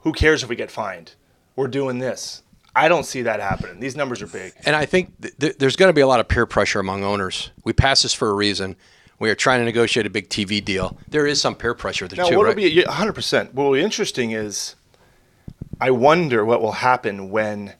"Who 0.00 0.12
cares 0.12 0.42
if 0.42 0.50
we 0.50 0.56
get 0.56 0.70
fined? 0.70 1.12
We're 1.58 1.68
doing 1.68 1.98
this." 1.98 2.42
I 2.78 2.86
don't 2.86 3.04
see 3.04 3.22
that 3.22 3.40
happening. 3.40 3.80
These 3.80 3.96
numbers 3.96 4.22
are 4.22 4.28
big. 4.28 4.52
And 4.64 4.76
I 4.76 4.86
think 4.86 5.12
th- 5.40 5.58
there's 5.58 5.74
going 5.74 5.88
to 5.88 5.92
be 5.92 6.00
a 6.00 6.06
lot 6.06 6.20
of 6.20 6.28
peer 6.28 6.46
pressure 6.46 6.78
among 6.78 7.02
owners. 7.02 7.50
We 7.64 7.72
pass 7.72 8.02
this 8.02 8.14
for 8.14 8.30
a 8.30 8.34
reason. 8.34 8.76
We 9.18 9.30
are 9.30 9.34
trying 9.34 9.58
to 9.60 9.64
negotiate 9.64 10.06
a 10.06 10.10
big 10.10 10.28
TV 10.28 10.64
deal. 10.64 10.96
There 11.08 11.26
is 11.26 11.40
some 11.40 11.56
peer 11.56 11.74
pressure 11.74 12.06
there 12.06 12.18
now, 12.18 12.28
too, 12.28 12.36
what 12.36 12.44
right? 12.44 12.54
will 12.54 12.62
be 12.62 12.84
100%. 12.84 13.52
What 13.52 13.64
will 13.64 13.72
be 13.72 13.80
interesting 13.80 14.30
is 14.30 14.76
I 15.80 15.90
wonder 15.90 16.44
what 16.44 16.62
will 16.62 16.72
happen 16.72 17.30
when 17.30 17.74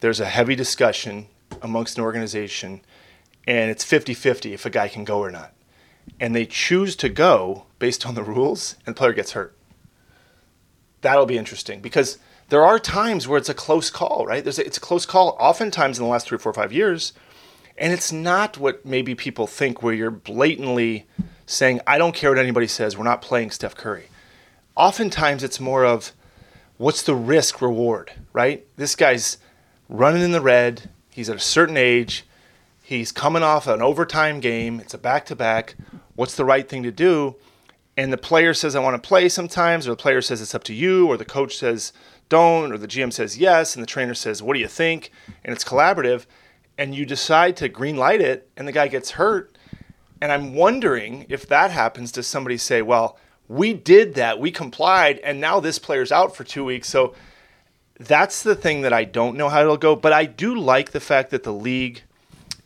there's 0.00 0.18
a 0.18 0.26
heavy 0.26 0.56
discussion 0.56 1.28
amongst 1.62 1.96
an 1.96 2.02
organization 2.02 2.80
and 3.46 3.70
it's 3.70 3.84
50-50 3.84 4.52
if 4.52 4.66
a 4.66 4.70
guy 4.70 4.88
can 4.88 5.04
go 5.04 5.20
or 5.20 5.30
not. 5.30 5.52
And 6.18 6.34
they 6.34 6.44
choose 6.44 6.96
to 6.96 7.08
go 7.08 7.66
based 7.78 8.04
on 8.04 8.16
the 8.16 8.24
rules 8.24 8.74
and 8.84 8.96
the 8.96 8.98
player 8.98 9.12
gets 9.12 9.32
hurt. 9.32 9.56
That'll 11.02 11.26
be 11.26 11.38
interesting 11.38 11.80
because– 11.80 12.18
there 12.50 12.64
are 12.64 12.78
times 12.78 13.26
where 13.26 13.38
it's 13.38 13.48
a 13.48 13.54
close 13.54 13.90
call, 13.90 14.26
right? 14.26 14.42
There's 14.42 14.58
a, 14.58 14.66
it's 14.66 14.76
a 14.76 14.80
close 14.80 15.06
call 15.06 15.36
oftentimes 15.40 15.98
in 15.98 16.04
the 16.04 16.10
last 16.10 16.26
three, 16.26 16.36
four, 16.36 16.52
five 16.52 16.72
years. 16.72 17.12
And 17.78 17.92
it's 17.92 18.12
not 18.12 18.58
what 18.58 18.84
maybe 18.84 19.14
people 19.14 19.46
think 19.46 19.82
where 19.82 19.94
you're 19.94 20.10
blatantly 20.10 21.06
saying, 21.46 21.80
I 21.86 21.96
don't 21.96 22.14
care 22.14 22.30
what 22.30 22.38
anybody 22.38 22.66
says, 22.66 22.98
we're 22.98 23.04
not 23.04 23.22
playing 23.22 23.52
Steph 23.52 23.74
Curry. 23.74 24.08
Oftentimes 24.76 25.42
it's 25.42 25.60
more 25.60 25.84
of 25.84 26.12
what's 26.76 27.02
the 27.02 27.14
risk 27.14 27.62
reward, 27.62 28.12
right? 28.32 28.66
This 28.76 28.94
guy's 28.94 29.38
running 29.88 30.22
in 30.22 30.32
the 30.32 30.40
red, 30.40 30.90
he's 31.10 31.30
at 31.30 31.36
a 31.36 31.40
certain 31.40 31.76
age, 31.76 32.24
he's 32.82 33.12
coming 33.12 33.42
off 33.42 33.66
an 33.66 33.80
overtime 33.80 34.40
game, 34.40 34.80
it's 34.80 34.94
a 34.94 34.98
back 34.98 35.24
to 35.26 35.36
back. 35.36 35.74
What's 36.16 36.36
the 36.36 36.44
right 36.44 36.68
thing 36.68 36.82
to 36.82 36.90
do? 36.90 37.36
And 37.96 38.12
the 38.12 38.18
player 38.18 38.54
says, 38.54 38.76
I 38.76 38.80
want 38.80 39.00
to 39.00 39.06
play 39.06 39.28
sometimes, 39.28 39.86
or 39.86 39.90
the 39.90 39.96
player 39.96 40.22
says, 40.22 40.40
it's 40.40 40.54
up 40.54 40.64
to 40.64 40.74
you, 40.74 41.06
or 41.06 41.16
the 41.16 41.24
coach 41.24 41.56
says, 41.56 41.92
don't, 42.30 42.72
or 42.72 42.78
the 42.78 42.88
GM 42.88 43.12
says 43.12 43.36
yes, 43.36 43.76
and 43.76 43.82
the 43.82 43.86
trainer 43.86 44.14
says, 44.14 44.42
What 44.42 44.54
do 44.54 44.60
you 44.60 44.68
think? 44.68 45.12
And 45.44 45.52
it's 45.52 45.64
collaborative, 45.64 46.24
and 46.78 46.94
you 46.94 47.04
decide 47.04 47.58
to 47.58 47.68
green 47.68 47.98
light 47.98 48.22
it, 48.22 48.50
and 48.56 48.66
the 48.66 48.72
guy 48.72 48.88
gets 48.88 49.10
hurt. 49.12 49.58
And 50.22 50.32
I'm 50.32 50.54
wondering 50.54 51.26
if 51.28 51.46
that 51.48 51.70
happens, 51.70 52.12
does 52.12 52.26
somebody 52.26 52.56
say, 52.56 52.80
Well, 52.80 53.18
we 53.48 53.74
did 53.74 54.14
that, 54.14 54.40
we 54.40 54.50
complied, 54.50 55.18
and 55.18 55.40
now 55.40 55.60
this 55.60 55.78
player's 55.78 56.10
out 56.10 56.34
for 56.34 56.44
two 56.44 56.64
weeks. 56.64 56.88
So 56.88 57.14
that's 57.98 58.42
the 58.42 58.54
thing 58.54 58.80
that 58.80 58.94
I 58.94 59.04
don't 59.04 59.36
know 59.36 59.50
how 59.50 59.60
it'll 59.60 59.76
go. 59.76 59.94
But 59.94 60.14
I 60.14 60.24
do 60.24 60.58
like 60.58 60.92
the 60.92 61.00
fact 61.00 61.30
that 61.30 61.42
the 61.42 61.52
league 61.52 62.02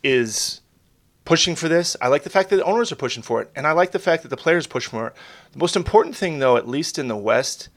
is 0.05 0.61
pushing 1.25 1.57
for 1.57 1.69
this. 1.69 1.97
I 2.01 2.09
like 2.09 2.23
the 2.23 2.31
fact 2.31 2.51
that 2.51 2.57
the 2.57 2.65
owners 2.65 2.93
are 2.93 2.97
pushing 2.97 3.23
for 3.23 3.43
it. 3.43 3.51
And 3.57 3.67
I 3.67 3.73
like 3.73 3.91
the 3.91 3.99
fact 3.99 4.23
that 4.23 4.29
the 4.29 4.37
players 4.37 4.67
push 4.67 4.87
for 4.87 5.09
it. 5.09 5.15
The 5.53 5.59
most 5.59 5.75
important 5.75 6.17
thing, 6.17 6.39
though, 6.39 6.57
at 6.57 6.69
least 6.69 6.99
in 6.99 7.09
the 7.09 7.17
West, 7.17 7.69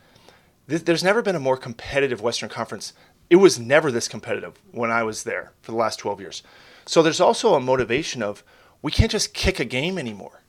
there's 0.67 1.03
never 1.03 1.21
been 1.21 1.35
a 1.35 1.39
more 1.39 1.57
competitive 1.57 2.21
Western 2.21 2.49
Conference. 2.49 2.93
It 3.29 3.37
was 3.37 3.59
never 3.59 3.91
this 3.91 4.07
competitive 4.07 4.59
when 4.71 4.91
I 4.91 5.03
was 5.03 5.23
there 5.23 5.51
for 5.61 5.71
the 5.71 5.77
last 5.77 5.97
12 5.97 6.19
years. 6.19 6.43
So 6.85 7.01
there's 7.01 7.21
also 7.21 7.53
a 7.53 7.59
motivation 7.59 8.21
of 8.21 8.43
we 8.81 8.91
can't 8.91 9.11
just 9.11 9.33
kick 9.33 9.59
a 9.59 9.65
game 9.65 9.97
anymore. 9.97 10.41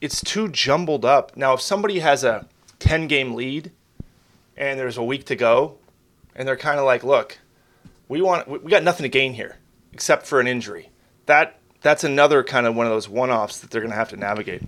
It's 0.00 0.20
too 0.20 0.48
jumbled 0.48 1.04
up. 1.04 1.36
Now, 1.36 1.54
if 1.54 1.60
somebody 1.60 2.00
has 2.00 2.24
a 2.24 2.46
10 2.80 3.06
game 3.06 3.34
lead 3.34 3.70
and 4.56 4.78
there's 4.78 4.96
a 4.96 5.02
week 5.02 5.26
to 5.26 5.36
go, 5.36 5.78
and 6.34 6.46
they're 6.46 6.56
kind 6.56 6.78
of 6.78 6.84
like, 6.84 7.04
look, 7.04 7.38
we 8.08 8.22
want 8.22 8.48
we 8.48 8.70
got 8.70 8.82
nothing 8.82 9.04
to 9.04 9.08
gain 9.08 9.34
here 9.34 9.58
except 9.92 10.26
for 10.26 10.40
an 10.40 10.46
injury. 10.46 10.90
That 11.26 11.58
that's 11.82 12.04
another 12.04 12.42
kind 12.42 12.66
of 12.66 12.74
one 12.74 12.86
of 12.86 12.92
those 12.92 13.08
one-offs 13.08 13.58
that 13.58 13.70
they're 13.70 13.80
going 13.80 13.90
to 13.90 13.96
have 13.96 14.10
to 14.10 14.16
navigate. 14.16 14.62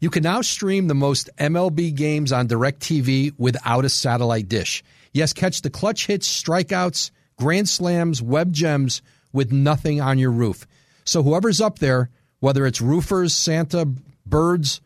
You 0.00 0.08
can 0.08 0.22
now 0.22 0.40
stream 0.40 0.88
the 0.88 0.94
most 0.94 1.28
MLB 1.36 1.94
games 1.94 2.32
on 2.32 2.48
DirecTV 2.48 3.34
without 3.36 3.84
a 3.84 3.90
satellite 3.90 4.48
dish. 4.48 4.82
Yes, 5.12 5.34
catch 5.34 5.60
the 5.60 5.68
clutch 5.68 6.06
hits, 6.06 6.26
strikeouts, 6.26 7.10
grand 7.38 7.68
slams, 7.68 8.22
web 8.22 8.50
gems 8.50 9.02
with 9.30 9.52
nothing 9.52 10.00
on 10.00 10.18
your 10.18 10.30
roof. 10.30 10.66
So 11.04 11.22
whoever's 11.22 11.60
up 11.60 11.80
there, 11.80 12.08
whether 12.38 12.64
it's 12.64 12.80
roofers, 12.80 13.34
Santa, 13.34 13.86
birds, 14.24 14.80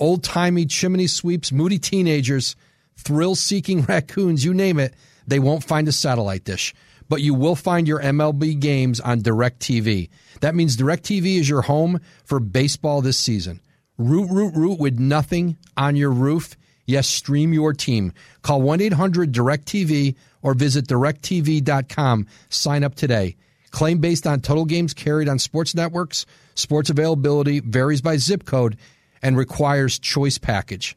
old 0.00 0.24
timey 0.24 0.64
chimney 0.64 1.08
sweeps, 1.08 1.52
moody 1.52 1.78
teenagers, 1.78 2.56
thrill 2.96 3.34
seeking 3.34 3.82
raccoons, 3.88 4.46
you 4.46 4.54
name 4.54 4.78
it, 4.78 4.94
they 5.26 5.40
won't 5.40 5.64
find 5.64 5.88
a 5.88 5.92
satellite 5.92 6.44
dish. 6.44 6.74
But 7.06 7.20
you 7.20 7.34
will 7.34 7.54
find 7.54 7.86
your 7.86 8.00
MLB 8.00 8.58
games 8.60 8.98
on 8.98 9.20
DirecTV. 9.20 10.08
That 10.40 10.54
means 10.54 10.78
DirecTV 10.78 11.38
is 11.38 11.48
your 11.48 11.62
home 11.62 12.00
for 12.24 12.40
baseball 12.40 13.02
this 13.02 13.18
season. 13.18 13.60
Root, 13.96 14.28
root, 14.30 14.54
root 14.56 14.80
with 14.80 14.98
nothing 14.98 15.56
on 15.76 15.94
your 15.96 16.10
roof. 16.10 16.56
Yes, 16.86 17.06
stream 17.06 17.52
your 17.52 17.72
team. 17.72 18.12
Call 18.42 18.60
1 18.60 18.80
800 18.80 19.32
DirecTV 19.32 20.16
or 20.42 20.54
visit 20.54 20.86
directtv.com. 20.86 22.26
Sign 22.48 22.84
up 22.84 22.94
today. 22.94 23.36
Claim 23.70 23.98
based 23.98 24.26
on 24.26 24.40
total 24.40 24.64
games 24.64 24.94
carried 24.94 25.28
on 25.28 25.38
sports 25.38 25.74
networks. 25.74 26.26
Sports 26.54 26.90
availability 26.90 27.60
varies 27.60 28.02
by 28.02 28.16
zip 28.16 28.44
code 28.44 28.76
and 29.22 29.36
requires 29.36 29.98
choice 29.98 30.38
package. 30.38 30.96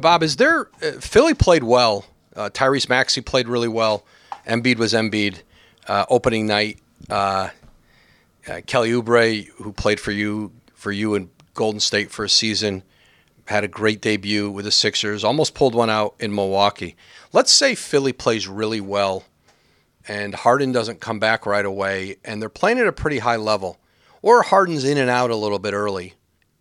Bob, 0.00 0.22
is 0.22 0.36
there 0.36 0.68
uh, 0.82 0.92
Philly 1.00 1.34
played 1.34 1.64
well? 1.64 2.06
Uh, 2.34 2.50
Tyrese 2.50 2.88
Maxey 2.88 3.20
played 3.20 3.48
really 3.48 3.68
well. 3.68 4.04
Embiid 4.46 4.78
was 4.78 4.92
Embiid. 4.92 5.42
Uh, 5.88 6.04
opening 6.08 6.46
night, 6.46 6.78
uh, 7.08 7.48
uh, 8.46 8.60
Kelly 8.66 8.90
Oubre, 8.90 9.48
who 9.48 9.72
played 9.72 9.98
for 9.98 10.12
you 10.12 10.52
for 10.74 10.92
you 10.92 11.14
in 11.14 11.30
Golden 11.54 11.80
State 11.80 12.10
for 12.10 12.24
a 12.24 12.28
season, 12.28 12.84
had 13.46 13.64
a 13.64 13.68
great 13.68 14.00
debut 14.00 14.50
with 14.50 14.66
the 14.66 14.70
Sixers. 14.70 15.24
Almost 15.24 15.54
pulled 15.54 15.74
one 15.74 15.90
out 15.90 16.14
in 16.20 16.34
Milwaukee. 16.34 16.96
Let's 17.32 17.50
say 17.50 17.74
Philly 17.74 18.12
plays 18.12 18.46
really 18.46 18.80
well, 18.80 19.24
and 20.06 20.34
Harden 20.34 20.70
doesn't 20.70 21.00
come 21.00 21.18
back 21.18 21.46
right 21.46 21.64
away, 21.64 22.16
and 22.24 22.40
they're 22.40 22.48
playing 22.48 22.78
at 22.78 22.86
a 22.86 22.92
pretty 22.92 23.18
high 23.18 23.36
level, 23.36 23.78
or 24.22 24.42
Harden's 24.42 24.84
in 24.84 24.98
and 24.98 25.10
out 25.10 25.30
a 25.30 25.36
little 25.36 25.58
bit 25.58 25.72
early, 25.72 26.14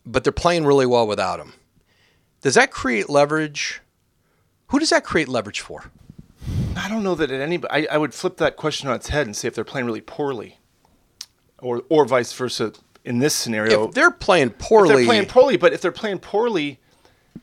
but 0.05 0.23
they're 0.23 0.33
playing 0.33 0.65
really 0.65 0.87
well 0.87 1.05
without 1.05 1.39
him. 1.39 1.53
Does 2.41 2.55
that 2.55 2.71
create 2.71 3.09
leverage? 3.09 3.81
Who 4.67 4.79
does 4.79 4.91
that 4.91 5.03
create 5.03 5.27
leverage 5.27 5.59
for? 5.59 5.91
I 6.75 6.87
don't 6.87 7.03
know 7.03 7.15
that 7.15 7.31
at 7.31 7.41
any. 7.41 7.59
I, 7.69 7.87
I 7.91 7.97
would 7.97 8.13
flip 8.13 8.37
that 8.37 8.55
question 8.55 8.87
on 8.87 8.95
its 8.95 9.09
head 9.09 9.25
and 9.25 9.35
say 9.35 9.47
if 9.47 9.55
they're 9.55 9.63
playing 9.63 9.85
really 9.85 10.01
poorly, 10.01 10.59
or 11.59 11.83
or 11.89 12.05
vice 12.05 12.31
versa. 12.33 12.73
In 13.05 13.19
this 13.19 13.33
scenario, 13.33 13.87
if 13.87 13.95
they're 13.95 14.11
playing 14.11 14.51
poorly, 14.51 14.95
they're 14.95 15.05
playing 15.05 15.25
poorly. 15.25 15.57
But 15.57 15.73
if 15.73 15.81
they're 15.81 15.91
playing 15.91 16.19
poorly, 16.19 16.79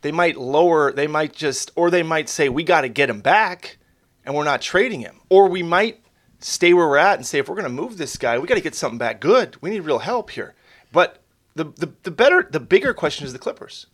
they 0.02 0.12
might 0.12 0.36
lower. 0.36 0.92
They 0.92 1.06
might 1.06 1.32
just, 1.32 1.72
or 1.74 1.90
they 1.90 2.02
might 2.02 2.28
say, 2.28 2.48
"We 2.48 2.62
got 2.62 2.82
to 2.82 2.88
get 2.88 3.10
him 3.10 3.20
back, 3.20 3.78
and 4.24 4.34
we're 4.34 4.44
not 4.44 4.60
trading 4.60 5.00
him." 5.00 5.20
Or 5.28 5.48
we 5.48 5.62
might 5.62 6.00
stay 6.40 6.72
where 6.74 6.86
we're 6.86 6.98
at 6.98 7.18
and 7.18 7.26
say, 7.26 7.38
"If 7.38 7.48
we're 7.48 7.56
going 7.56 7.64
to 7.64 7.70
move 7.70 7.96
this 7.96 8.16
guy, 8.16 8.38
we 8.38 8.46
got 8.46 8.56
to 8.56 8.60
get 8.60 8.74
something 8.74 8.98
back 8.98 9.20
good. 9.20 9.56
We 9.62 9.70
need 9.70 9.80
real 9.80 10.00
help 10.00 10.30
here." 10.30 10.54
But 10.92 11.22
the, 11.54 11.64
the 11.64 11.92
the 12.02 12.10
better, 12.10 12.46
the 12.48 12.60
bigger 12.60 12.94
question 12.94 13.26
is 13.26 13.32
the 13.32 13.38
Clippers 13.38 13.86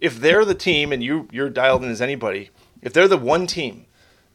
if 0.00 0.18
they're 0.18 0.44
the 0.44 0.54
team 0.54 0.92
and 0.92 1.02
you 1.02 1.28
you're 1.30 1.50
dialed 1.50 1.84
in 1.84 1.90
as 1.90 2.00
anybody, 2.00 2.50
if 2.82 2.92
they're 2.92 3.08
the 3.08 3.16
one 3.16 3.46
team 3.46 3.86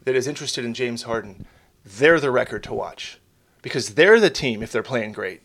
that 0.04 0.16
is 0.16 0.28
interested 0.28 0.64
in 0.64 0.74
James 0.74 1.04
Harden, 1.04 1.46
they're 1.84 2.20
the 2.20 2.32
record 2.32 2.64
to 2.64 2.74
watch 2.74 3.20
because 3.62 3.96
they're 3.96 4.20
the 4.20 4.30
team 4.30 4.62
if 4.62 4.72
they're 4.72 4.84
playing 4.84 5.12
great 5.12 5.42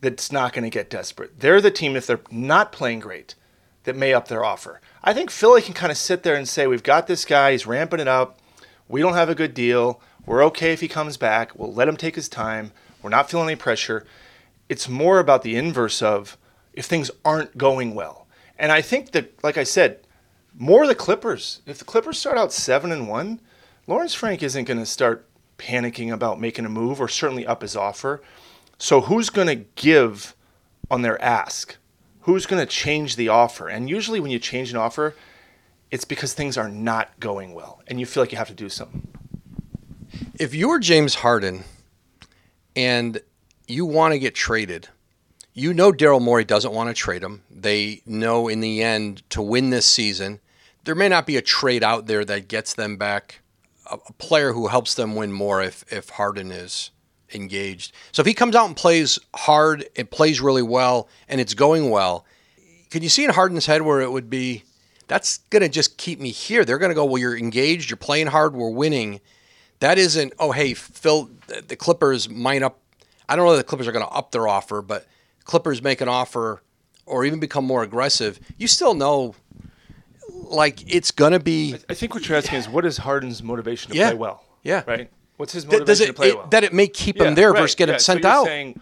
that's 0.00 0.32
not 0.32 0.54
going 0.54 0.64
to 0.64 0.70
get 0.70 0.88
desperate. 0.88 1.40
They're 1.40 1.60
the 1.60 1.70
team 1.70 1.94
if 1.94 2.06
they're 2.06 2.20
not 2.30 2.72
playing 2.72 3.00
great 3.00 3.34
that 3.84 3.96
may 3.96 4.14
up 4.14 4.28
their 4.28 4.44
offer. 4.44 4.80
I 5.04 5.12
think 5.12 5.30
Philly 5.30 5.60
can 5.60 5.74
kind 5.74 5.92
of 5.92 5.98
sit 5.98 6.22
there 6.22 6.34
and 6.34 6.48
say, 6.48 6.66
"We've 6.66 6.82
got 6.82 7.06
this 7.06 7.24
guy. 7.24 7.52
He's 7.52 7.66
ramping 7.66 8.00
it 8.00 8.08
up. 8.08 8.38
We 8.88 9.02
don't 9.02 9.14
have 9.14 9.28
a 9.28 9.34
good 9.34 9.54
deal. 9.54 10.00
We're 10.26 10.44
okay 10.46 10.72
if 10.72 10.80
he 10.80 10.88
comes 10.88 11.16
back. 11.16 11.58
We'll 11.58 11.72
let 11.72 11.88
him 11.88 11.96
take 11.96 12.14
his 12.14 12.28
time. 12.28 12.72
We're 13.02 13.10
not 13.10 13.30
feeling 13.30 13.48
any 13.48 13.56
pressure." 13.56 14.06
It's 14.68 14.88
more 14.88 15.18
about 15.18 15.42
the 15.42 15.56
inverse 15.56 16.00
of 16.00 16.38
if 16.72 16.86
things 16.86 17.10
aren't 17.24 17.58
going 17.58 17.94
well 17.94 18.28
and 18.60 18.70
I 18.70 18.82
think 18.82 19.10
that, 19.12 19.42
like 19.42 19.58
I 19.58 19.64
said, 19.64 20.06
more 20.56 20.86
the 20.86 20.94
Clippers. 20.94 21.62
If 21.66 21.78
the 21.78 21.84
Clippers 21.84 22.18
start 22.18 22.38
out 22.38 22.52
seven 22.52 22.92
and 22.92 23.08
one, 23.08 23.40
Lawrence 23.88 24.14
Frank 24.14 24.42
isn't 24.42 24.64
going 24.64 24.78
to 24.78 24.86
start 24.86 25.26
panicking 25.58 26.12
about 26.12 26.40
making 26.40 26.64
a 26.64 26.68
move 26.68 27.00
or 27.00 27.08
certainly 27.08 27.46
up 27.46 27.62
his 27.62 27.74
offer. 27.74 28.22
So 28.78 29.02
who's 29.02 29.30
going 29.30 29.48
to 29.48 29.66
give 29.74 30.34
on 30.90 31.02
their 31.02 31.20
ask? 31.22 31.76
who's 32.22 32.46
going 32.46 32.60
to 32.60 32.66
change 32.66 33.16
the 33.16 33.28
offer? 33.28 33.68
And 33.68 33.88
usually 33.88 34.20
when 34.20 34.30
you 34.30 34.38
change 34.38 34.70
an 34.70 34.76
offer, 34.76 35.14
it's 35.90 36.04
because 36.04 36.32
things 36.32 36.56
are 36.56 36.68
not 36.68 37.18
going 37.18 37.54
well 37.54 37.82
and 37.86 37.98
you 37.98 38.06
feel 38.06 38.22
like 38.22 38.32
you 38.32 38.38
have 38.38 38.48
to 38.48 38.54
do 38.54 38.68
something. 38.68 39.06
If 40.38 40.54
you're 40.54 40.78
James 40.78 41.16
Harden 41.16 41.64
and 42.76 43.20
you 43.66 43.84
want 43.84 44.12
to 44.12 44.18
get 44.18 44.34
traded, 44.34 44.88
you 45.52 45.74
know 45.74 45.92
Daryl 45.92 46.20
Morey 46.20 46.44
doesn't 46.44 46.72
want 46.72 46.88
to 46.88 46.94
trade 46.94 47.22
him. 47.22 47.42
They 47.50 48.02
know 48.06 48.48
in 48.48 48.60
the 48.60 48.82
end 48.82 49.28
to 49.30 49.42
win 49.42 49.70
this 49.70 49.86
season, 49.86 50.40
there 50.84 50.94
may 50.94 51.08
not 51.08 51.26
be 51.26 51.36
a 51.36 51.42
trade 51.42 51.82
out 51.82 52.06
there 52.06 52.24
that 52.24 52.48
gets 52.48 52.74
them 52.74 52.96
back 52.96 53.40
a, 53.90 53.98
a 54.08 54.12
player 54.14 54.52
who 54.52 54.68
helps 54.68 54.94
them 54.94 55.14
win 55.14 55.32
more 55.32 55.62
if 55.62 55.84
if 55.92 56.10
Harden 56.10 56.50
is 56.50 56.90
engaged. 57.34 57.92
So 58.12 58.20
if 58.20 58.26
he 58.26 58.34
comes 58.34 58.56
out 58.56 58.66
and 58.66 58.76
plays 58.76 59.18
hard, 59.34 59.88
it 59.94 60.10
plays 60.10 60.40
really 60.40 60.62
well, 60.62 61.08
and 61.28 61.40
it's 61.40 61.54
going 61.54 61.90
well, 61.90 62.24
Can 62.90 63.02
you 63.02 63.08
see 63.08 63.24
in 63.24 63.30
Harden's 63.30 63.66
head 63.66 63.82
where 63.82 64.00
it 64.00 64.10
would 64.10 64.28
be, 64.28 64.64
that's 65.06 65.38
going 65.50 65.62
to 65.62 65.68
just 65.68 65.96
keep 65.96 66.20
me 66.20 66.30
here. 66.30 66.64
They're 66.64 66.78
going 66.78 66.90
to 66.90 66.94
go, 66.94 67.04
well, 67.04 67.18
you're 67.18 67.38
engaged, 67.38 67.88
you're 67.88 67.96
playing 67.96 68.26
hard, 68.28 68.54
we're 68.54 68.70
winning. 68.70 69.20
That 69.78 69.96
isn't, 69.96 70.32
oh, 70.38 70.52
hey, 70.52 70.74
Phil, 70.74 71.30
the 71.46 71.76
Clippers 71.76 72.28
might 72.28 72.62
up. 72.62 72.80
I 73.28 73.36
don't 73.36 73.46
know 73.46 73.52
that 73.52 73.58
the 73.58 73.64
Clippers 73.64 73.86
are 73.86 73.92
going 73.92 74.04
to 74.04 74.10
up 74.10 74.32
their 74.32 74.48
offer, 74.48 74.82
but 74.82 75.06
Clippers 75.44 75.82
make 75.82 76.00
an 76.00 76.08
offer 76.08 76.62
or 77.06 77.24
even 77.24 77.40
become 77.40 77.64
more 77.64 77.82
aggressive. 77.82 78.38
You 78.58 78.66
still 78.68 78.94
know, 78.94 79.34
like, 80.28 80.92
it's 80.92 81.10
going 81.10 81.32
to 81.32 81.40
be. 81.40 81.76
I 81.88 81.94
think 81.94 82.14
what 82.14 82.28
you're 82.28 82.38
asking 82.38 82.58
is 82.58 82.68
what 82.68 82.84
is 82.84 82.98
Harden's 82.98 83.42
motivation 83.42 83.92
to 83.92 83.96
Yeah. 83.98 84.10
play 84.10 84.18
well? 84.18 84.44
Yeah. 84.62 84.82
Right? 84.86 85.10
What's 85.36 85.52
his 85.52 85.64
motivation 85.66 85.86
does 85.86 86.00
to 86.06 86.12
play 86.12 86.28
it- 86.30 86.36
well? 86.36 86.46
that 86.48 86.64
it 86.64 86.72
may 86.72 86.86
keep 86.86 87.16
Yeah, 87.16 87.24
him 87.28 87.34
there 87.34 87.52
right, 87.52 87.60
versus 87.62 87.74
get 87.74 87.88
yeah. 87.88 87.94
him 87.94 88.00
So 88.00 88.12
sent 88.12 88.22
you're 88.24 88.32
out? 88.32 88.44
saying 88.46 88.80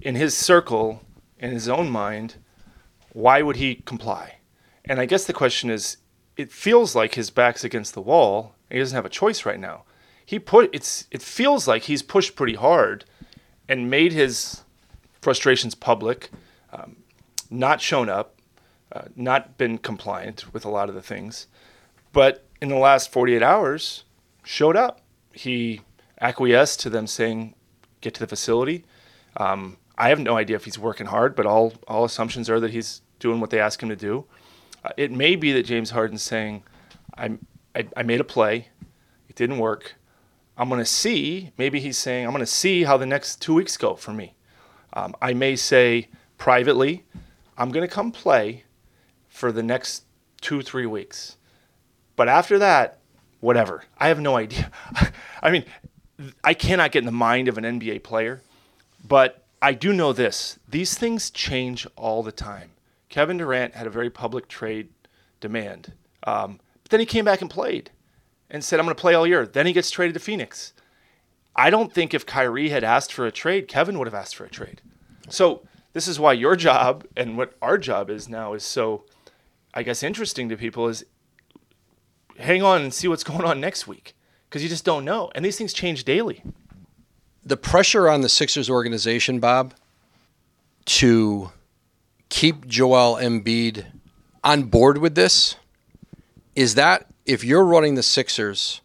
in 0.00 0.14
his 0.14 0.36
circle, 0.36 1.02
in 1.38 1.50
his 1.50 1.68
own 1.68 1.90
mind, 1.90 2.36
why 3.12 3.42
would 3.42 3.56
he 3.56 3.76
comply? 3.76 4.36
And 4.84 4.98
I 5.00 5.06
guess 5.06 5.24
the 5.24 5.32
question 5.32 5.70
is, 5.70 5.98
it 6.36 6.50
feels 6.50 6.94
like 6.94 7.14
his 7.14 7.30
back's 7.30 7.62
against 7.64 7.94
the 7.94 8.00
wall. 8.00 8.54
He 8.70 8.78
doesn't 8.78 8.94
have 8.94 9.04
a 9.04 9.08
choice 9.10 9.44
right 9.44 9.58
now. 9.60 9.84
He 10.24 10.38
put 10.38 10.70
it's. 10.72 11.06
It 11.10 11.20
feels 11.22 11.66
like 11.66 11.84
he's 11.84 12.02
pushed 12.02 12.36
pretty 12.36 12.54
hard, 12.54 13.04
and 13.68 13.90
made 13.90 14.12
his 14.12 14.62
frustrations 15.20 15.74
public, 15.74 16.30
um, 16.72 16.96
not 17.50 17.80
shown 17.80 18.08
up, 18.08 18.36
uh, 18.92 19.02
not 19.16 19.58
been 19.58 19.78
compliant 19.78 20.52
with 20.52 20.64
a 20.64 20.68
lot 20.68 20.88
of 20.88 20.94
the 20.94 21.02
things, 21.02 21.46
but 22.12 22.44
in 22.60 22.68
the 22.68 22.76
last 22.76 23.12
48 23.12 23.42
hours, 23.42 24.04
showed 24.44 24.76
up. 24.76 25.02
He 25.32 25.82
acquiesced 26.20 26.80
to 26.80 26.90
them 26.90 27.06
saying, 27.06 27.54
"Get 28.00 28.14
to 28.14 28.20
the 28.20 28.26
facility." 28.26 28.84
Um, 29.36 29.76
I 29.96 30.08
have 30.08 30.18
no 30.18 30.36
idea 30.36 30.56
if 30.56 30.64
he's 30.64 30.78
working 30.78 31.06
hard, 31.06 31.36
but 31.36 31.46
all 31.46 31.74
all 31.86 32.04
assumptions 32.04 32.48
are 32.48 32.60
that 32.60 32.70
he's 32.70 33.02
doing 33.18 33.40
what 33.40 33.50
they 33.50 33.60
ask 33.60 33.82
him 33.82 33.88
to 33.88 33.96
do. 33.96 34.24
Uh, 34.84 34.90
it 34.96 35.10
may 35.10 35.36
be 35.36 35.52
that 35.52 35.64
James 35.64 35.90
Harden's 35.90 36.22
saying, 36.22 36.62
I, 37.16 37.36
I 37.96 38.02
made 38.02 38.20
a 38.20 38.24
play, 38.24 38.68
it 39.28 39.36
didn't 39.36 39.58
work. 39.58 39.94
I'm 40.56 40.68
going 40.68 40.80
to 40.80 40.84
see, 40.84 41.52
maybe 41.56 41.80
he's 41.80 41.98
saying, 41.98 42.24
I'm 42.24 42.32
going 42.32 42.40
to 42.40 42.46
see 42.46 42.84
how 42.84 42.96
the 42.96 43.06
next 43.06 43.40
two 43.40 43.54
weeks 43.54 43.76
go 43.76 43.94
for 43.94 44.12
me. 44.12 44.34
Um, 44.92 45.14
I 45.20 45.34
may 45.34 45.56
say 45.56 46.08
privately, 46.38 47.04
I'm 47.56 47.70
going 47.70 47.86
to 47.86 47.92
come 47.92 48.12
play 48.12 48.64
for 49.28 49.52
the 49.52 49.62
next 49.62 50.04
two, 50.40 50.62
three 50.62 50.86
weeks. 50.86 51.36
But 52.16 52.28
after 52.28 52.58
that, 52.58 52.98
whatever. 53.40 53.84
I 53.98 54.08
have 54.08 54.20
no 54.20 54.36
idea. 54.44 54.70
I 55.42 55.50
mean, 55.50 55.64
I 56.42 56.54
cannot 56.54 56.92
get 56.92 57.00
in 57.00 57.06
the 57.06 57.12
mind 57.12 57.48
of 57.48 57.58
an 57.58 57.64
NBA 57.64 58.02
player, 58.02 58.42
but 59.06 59.44
I 59.62 59.72
do 59.72 59.92
know 59.92 60.12
this 60.12 60.58
these 60.68 60.96
things 60.96 61.30
change 61.30 61.86
all 61.96 62.22
the 62.22 62.32
time. 62.32 62.70
Kevin 63.08 63.38
Durant 63.38 63.74
had 63.74 63.86
a 63.86 63.90
very 63.90 64.10
public 64.10 64.48
trade 64.48 64.88
demand. 65.40 65.92
Um, 66.24 66.60
but 66.82 66.90
then 66.90 67.00
he 67.00 67.06
came 67.06 67.24
back 67.24 67.40
and 67.40 67.50
played 67.50 67.90
and 68.50 68.62
said, 68.62 68.78
I'm 68.78 68.86
going 68.86 68.94
to 68.94 69.00
play 69.00 69.14
all 69.14 69.26
year. 69.26 69.46
Then 69.46 69.66
he 69.66 69.72
gets 69.72 69.90
traded 69.90 70.14
to 70.14 70.20
Phoenix. 70.20 70.72
I 71.58 71.70
don't 71.70 71.92
think 71.92 72.14
if 72.14 72.24
Kyrie 72.24 72.68
had 72.68 72.84
asked 72.84 73.12
for 73.12 73.26
a 73.26 73.32
trade, 73.32 73.66
Kevin 73.66 73.98
would 73.98 74.06
have 74.06 74.14
asked 74.14 74.36
for 74.36 74.44
a 74.44 74.48
trade. 74.48 74.80
So 75.28 75.62
this 75.92 76.06
is 76.06 76.20
why 76.20 76.34
your 76.34 76.54
job 76.54 77.04
and 77.16 77.36
what 77.36 77.54
our 77.60 77.76
job 77.76 78.08
is 78.10 78.28
now 78.28 78.54
is 78.54 78.62
so, 78.62 79.04
I 79.74 79.82
guess, 79.82 80.04
interesting 80.04 80.48
to 80.50 80.56
people 80.56 80.86
is 80.88 81.04
hang 82.38 82.62
on 82.62 82.82
and 82.82 82.94
see 82.94 83.08
what's 83.08 83.24
going 83.30 83.44
on 83.44 83.60
next 83.60 83.88
week 83.88 84.14
because 84.48 84.62
you 84.62 84.68
just 84.68 84.84
don't 84.84 85.04
know. 85.04 85.32
And 85.34 85.44
these 85.44 85.58
things 85.58 85.72
change 85.72 86.04
daily. 86.04 86.42
the 87.44 87.56
pressure 87.56 88.08
on 88.08 88.20
the 88.20 88.28
Sixers 88.28 88.70
organization, 88.70 89.40
Bob, 89.40 89.74
to 90.84 91.50
keep 92.28 92.66
Joel 92.66 93.16
Embiid 93.16 93.86
on 94.44 94.64
board 94.64 94.98
with 94.98 95.14
this 95.16 95.56
is 96.54 96.74
that 96.76 97.06
if 97.26 97.42
you're 97.42 97.64
running 97.64 97.94
the 97.94 98.02
Sixers, 98.02 98.80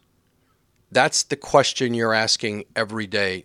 that's 0.92 1.22
the 1.24 1.36
question 1.36 1.94
you're 1.94 2.14
asking 2.14 2.64
every 2.76 3.06
day. 3.06 3.44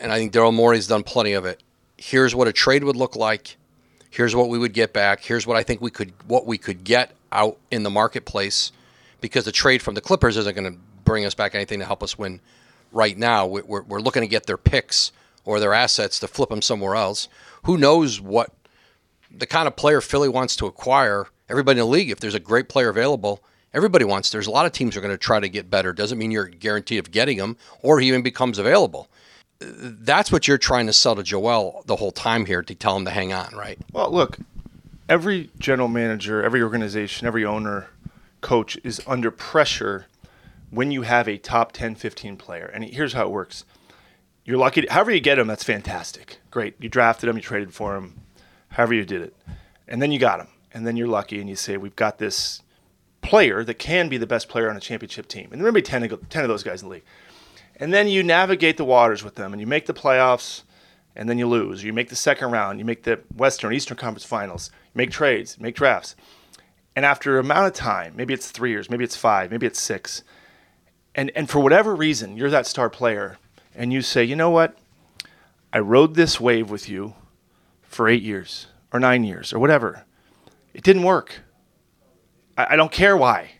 And 0.00 0.12
I 0.12 0.18
think 0.18 0.32
Daryl 0.32 0.54
Morey's 0.54 0.86
done 0.86 1.02
plenty 1.02 1.32
of 1.32 1.44
it. 1.44 1.62
Here's 1.96 2.34
what 2.34 2.48
a 2.48 2.52
trade 2.52 2.84
would 2.84 2.96
look 2.96 3.16
like. 3.16 3.56
Here's 4.10 4.34
what 4.34 4.48
we 4.48 4.58
would 4.58 4.72
get 4.72 4.92
back. 4.92 5.20
Here's 5.22 5.46
what 5.46 5.56
I 5.56 5.62
think 5.62 5.80
we 5.80 5.90
could 5.90 6.12
what 6.26 6.46
we 6.46 6.58
could 6.58 6.84
get 6.84 7.12
out 7.30 7.58
in 7.70 7.82
the 7.82 7.90
marketplace 7.90 8.72
because 9.20 9.44
the 9.44 9.52
trade 9.52 9.82
from 9.82 9.94
the 9.94 10.00
Clippers 10.00 10.36
isn't 10.36 10.54
going 10.54 10.72
to 10.72 10.78
bring 11.04 11.24
us 11.24 11.34
back 11.34 11.54
anything 11.54 11.78
to 11.80 11.84
help 11.84 12.02
us 12.02 12.18
win 12.18 12.40
right 12.92 13.18
now. 13.18 13.46
We- 13.46 13.62
We're, 13.62 13.82
we're 13.82 14.00
looking 14.00 14.22
to 14.22 14.28
get 14.28 14.46
their 14.46 14.56
picks 14.56 15.12
or 15.44 15.60
their 15.60 15.74
assets 15.74 16.18
to 16.20 16.28
flip 16.28 16.48
them 16.50 16.62
somewhere 16.62 16.94
else. 16.94 17.28
Who 17.64 17.76
knows 17.76 18.20
what 18.20 18.50
the 19.30 19.46
kind 19.46 19.66
of 19.68 19.76
player 19.76 20.00
Philly 20.00 20.28
wants 20.28 20.56
to 20.56 20.66
acquire? 20.66 21.26
Everybody 21.50 21.80
in 21.80 21.86
the 21.86 21.90
league, 21.90 22.10
if 22.10 22.20
there's 22.20 22.34
a 22.34 22.40
great 22.40 22.68
player 22.68 22.88
available, 22.88 23.42
everybody 23.74 24.04
wants. 24.04 24.30
There's 24.30 24.46
a 24.46 24.50
lot 24.50 24.66
of 24.66 24.72
teams 24.72 24.96
are 24.96 25.00
going 25.00 25.14
to 25.14 25.18
try 25.18 25.40
to 25.40 25.48
get 25.48 25.70
better. 25.70 25.92
Doesn't 25.92 26.18
mean 26.18 26.30
you're 26.30 26.48
guaranteed 26.48 26.98
of 26.98 27.10
getting 27.10 27.38
them 27.38 27.56
or 27.82 28.00
he 28.00 28.08
even 28.08 28.22
becomes 28.22 28.58
available. 28.58 29.08
That's 29.60 30.30
what 30.30 30.46
you're 30.46 30.58
trying 30.58 30.86
to 30.86 30.92
sell 30.92 31.16
to 31.16 31.22
Joel 31.22 31.82
the 31.86 31.96
whole 31.96 32.12
time 32.12 32.46
here 32.46 32.62
to 32.62 32.74
tell 32.74 32.96
him 32.96 33.04
to 33.04 33.10
hang 33.10 33.32
on, 33.32 33.54
right? 33.56 33.78
Well, 33.92 34.10
look, 34.10 34.38
every 35.08 35.50
general 35.58 35.88
manager, 35.88 36.42
every 36.42 36.62
organization, 36.62 37.26
every 37.26 37.44
owner, 37.44 37.88
coach 38.40 38.78
is 38.84 39.02
under 39.06 39.30
pressure 39.30 40.06
when 40.70 40.90
you 40.90 41.02
have 41.02 41.28
a 41.28 41.38
top 41.38 41.72
10, 41.72 41.96
15 41.96 42.36
player. 42.36 42.70
And 42.72 42.84
here's 42.84 43.14
how 43.14 43.26
it 43.26 43.30
works. 43.30 43.64
You're 44.44 44.58
lucky, 44.58 44.82
to, 44.82 44.92
however 44.92 45.10
you 45.10 45.20
get 45.20 45.38
him, 45.38 45.46
that's 45.46 45.64
fantastic. 45.64 46.38
Great. 46.50 46.74
You 46.78 46.88
drafted 46.88 47.28
him, 47.28 47.36
you 47.36 47.42
traded 47.42 47.74
for 47.74 47.96
him, 47.96 48.20
however 48.68 48.94
you 48.94 49.04
did 49.04 49.22
it. 49.22 49.36
And 49.86 50.00
then 50.00 50.12
you 50.12 50.18
got 50.18 50.40
him. 50.40 50.48
And 50.72 50.86
then 50.86 50.96
you're 50.96 51.08
lucky 51.08 51.40
and 51.40 51.48
you 51.48 51.56
say, 51.56 51.76
we've 51.76 51.96
got 51.96 52.18
this 52.18 52.62
player 53.22 53.64
that 53.64 53.74
can 53.74 54.08
be 54.08 54.16
the 54.16 54.26
best 54.26 54.48
player 54.48 54.70
on 54.70 54.76
a 54.76 54.80
championship 54.80 55.28
team. 55.28 55.48
And 55.52 55.60
there 55.60 55.70
may 55.70 55.78
be 55.78 55.82
10 55.82 56.04
of, 56.04 56.28
10 56.28 56.42
of 56.42 56.48
those 56.48 56.62
guys 56.62 56.82
in 56.82 56.88
the 56.88 56.94
league. 56.94 57.04
And 57.76 57.92
then 57.92 58.08
you 58.08 58.22
navigate 58.22 58.76
the 58.76 58.84
waters 58.84 59.22
with 59.22 59.36
them 59.36 59.52
and 59.52 59.60
you 59.60 59.66
make 59.66 59.86
the 59.86 59.94
playoffs 59.94 60.62
and 61.14 61.28
then 61.28 61.38
you 61.38 61.46
lose. 61.46 61.82
You 61.82 61.92
make 61.92 62.08
the 62.08 62.16
second 62.16 62.50
round, 62.50 62.78
you 62.78 62.84
make 62.84 63.02
the 63.02 63.20
Western, 63.36 63.72
Eastern 63.72 63.96
Conference 63.96 64.24
finals, 64.24 64.70
you 64.86 64.98
make 64.98 65.10
trades, 65.10 65.60
make 65.60 65.74
drafts. 65.74 66.16
And 66.94 67.04
after 67.04 67.36
a 67.36 67.40
amount 67.40 67.66
of 67.66 67.72
time, 67.74 68.14
maybe 68.16 68.34
it's 68.34 68.50
three 68.50 68.70
years, 68.70 68.90
maybe 68.90 69.04
it's 69.04 69.16
five, 69.16 69.50
maybe 69.50 69.66
it's 69.66 69.80
six, 69.80 70.22
and, 71.18 71.32
and 71.34 71.50
for 71.50 71.58
whatever 71.58 71.96
reason, 71.96 72.36
you're 72.36 72.50
that 72.50 72.66
star 72.66 72.88
player, 72.88 73.38
and 73.74 73.92
you 73.92 74.02
say, 74.02 74.22
you 74.22 74.36
know 74.36 74.50
what? 74.50 74.78
I 75.72 75.80
rode 75.80 76.14
this 76.14 76.40
wave 76.40 76.70
with 76.70 76.88
you 76.88 77.14
for 77.82 78.08
eight 78.08 78.22
years 78.22 78.68
or 78.92 79.00
nine 79.00 79.24
years 79.24 79.52
or 79.52 79.58
whatever. 79.58 80.04
It 80.72 80.84
didn't 80.84 81.02
work. 81.02 81.40
I, 82.58 82.74
I 82.74 82.76
don't 82.76 82.92
care 82.92 83.16
why. 83.16 83.52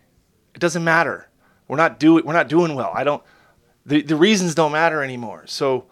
It 0.54 0.58
doesn't 0.58 0.84
matter. 0.84 1.28
We're 1.68 1.76
not 1.76 1.98
do 1.98 2.16
we're 2.22 2.32
not 2.34 2.48
doing 2.48 2.74
well. 2.74 2.92
I 2.94 3.04
don't 3.04 3.22
the, 3.87 4.02
the 4.02 4.16
reasons 4.16 4.54
don't 4.54 4.72
matter 4.72 5.02
anymore. 5.02 5.44
So 5.46 5.87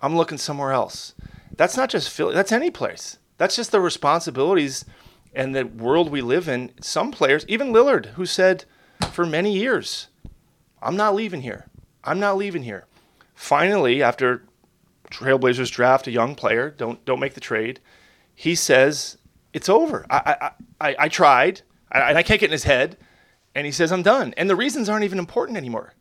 I'm 0.00 0.16
looking 0.16 0.38
somewhere 0.38 0.72
else. 0.72 1.14
That's 1.56 1.76
not 1.76 1.90
just 1.90 2.10
Philly, 2.10 2.34
that's 2.34 2.52
any 2.52 2.70
place. 2.70 3.18
That's 3.38 3.56
just 3.56 3.72
the 3.72 3.80
responsibilities 3.80 4.84
and 5.34 5.54
the 5.54 5.64
world 5.64 6.10
we 6.10 6.20
live 6.20 6.48
in. 6.48 6.72
Some 6.80 7.10
players, 7.10 7.44
even 7.48 7.72
Lillard, 7.72 8.06
who 8.14 8.26
said 8.26 8.64
for 9.12 9.24
many 9.24 9.56
years, 9.56 10.08
I'm 10.82 10.96
not 10.96 11.14
leaving 11.14 11.42
here. 11.42 11.66
I'm 12.04 12.20
not 12.20 12.36
leaving 12.36 12.64
here. 12.64 12.86
Finally, 13.34 14.02
after 14.02 14.44
Trailblazers 15.10 15.70
draft 15.70 16.06
a 16.06 16.10
young 16.10 16.34
player, 16.34 16.70
don't 16.70 17.04
don't 17.04 17.20
make 17.20 17.34
the 17.34 17.40
trade, 17.40 17.80
he 18.34 18.54
says 18.54 19.16
it's 19.52 19.68
over. 19.68 20.06
I 20.10 20.36
I, 20.40 20.88
I, 20.88 20.96
I 20.98 21.08
tried, 21.08 21.62
and 21.90 22.18
I 22.18 22.22
can't 22.22 22.40
get 22.40 22.48
in 22.48 22.52
his 22.52 22.64
head, 22.64 22.96
and 23.54 23.66
he 23.66 23.72
says 23.72 23.92
I'm 23.92 24.02
done. 24.02 24.34
And 24.36 24.48
the 24.48 24.56
reasons 24.56 24.88
aren't 24.88 25.04
even 25.04 25.18
important 25.18 25.56
anymore. 25.56 25.94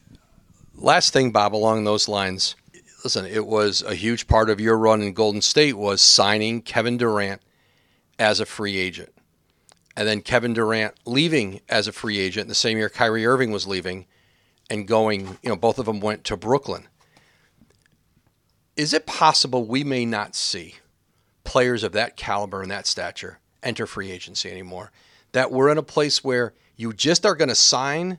last 0.75 1.13
thing, 1.13 1.31
Bob, 1.31 1.55
along 1.55 1.83
those 1.83 2.07
lines. 2.07 2.55
Listen, 3.03 3.25
it 3.25 3.45
was 3.45 3.81
a 3.81 3.95
huge 3.95 4.27
part 4.27 4.49
of 4.49 4.59
your 4.59 4.77
run 4.77 5.01
in 5.01 5.13
Golden 5.13 5.41
State 5.41 5.77
was 5.77 6.01
signing 6.01 6.61
Kevin 6.61 6.97
Durant 6.97 7.41
as 8.17 8.39
a 8.39 8.45
free 8.45 8.77
agent, 8.77 9.13
and 9.95 10.07
then 10.07 10.21
Kevin 10.21 10.53
Durant 10.53 10.95
leaving 11.05 11.61
as 11.69 11.87
a 11.87 11.93
free 11.93 12.19
agent 12.19 12.49
the 12.49 12.55
same 12.55 12.77
year 12.77 12.89
Kyrie 12.89 13.25
Irving 13.25 13.51
was 13.51 13.67
leaving, 13.67 14.05
and 14.69 14.87
going. 14.87 15.37
You 15.41 15.49
know, 15.49 15.55
both 15.55 15.79
of 15.79 15.85
them 15.85 16.01
went 16.01 16.23
to 16.25 16.37
Brooklyn. 16.37 16.87
Is 18.75 18.93
it 18.93 19.05
possible 19.05 19.65
we 19.65 19.83
may 19.83 20.05
not 20.05 20.35
see 20.35 20.75
players 21.49 21.83
of 21.83 21.93
that 21.93 22.15
caliber 22.15 22.61
and 22.61 22.69
that 22.69 22.85
stature 22.85 23.39
enter 23.63 23.87
free 23.87 24.11
agency 24.11 24.51
anymore. 24.51 24.91
That 25.31 25.51
we're 25.51 25.69
in 25.69 25.77
a 25.77 25.83
place 25.83 26.23
where 26.23 26.53
you 26.75 26.93
just 26.93 27.25
are 27.25 27.35
going 27.35 27.49
to 27.49 27.55
sign 27.55 28.17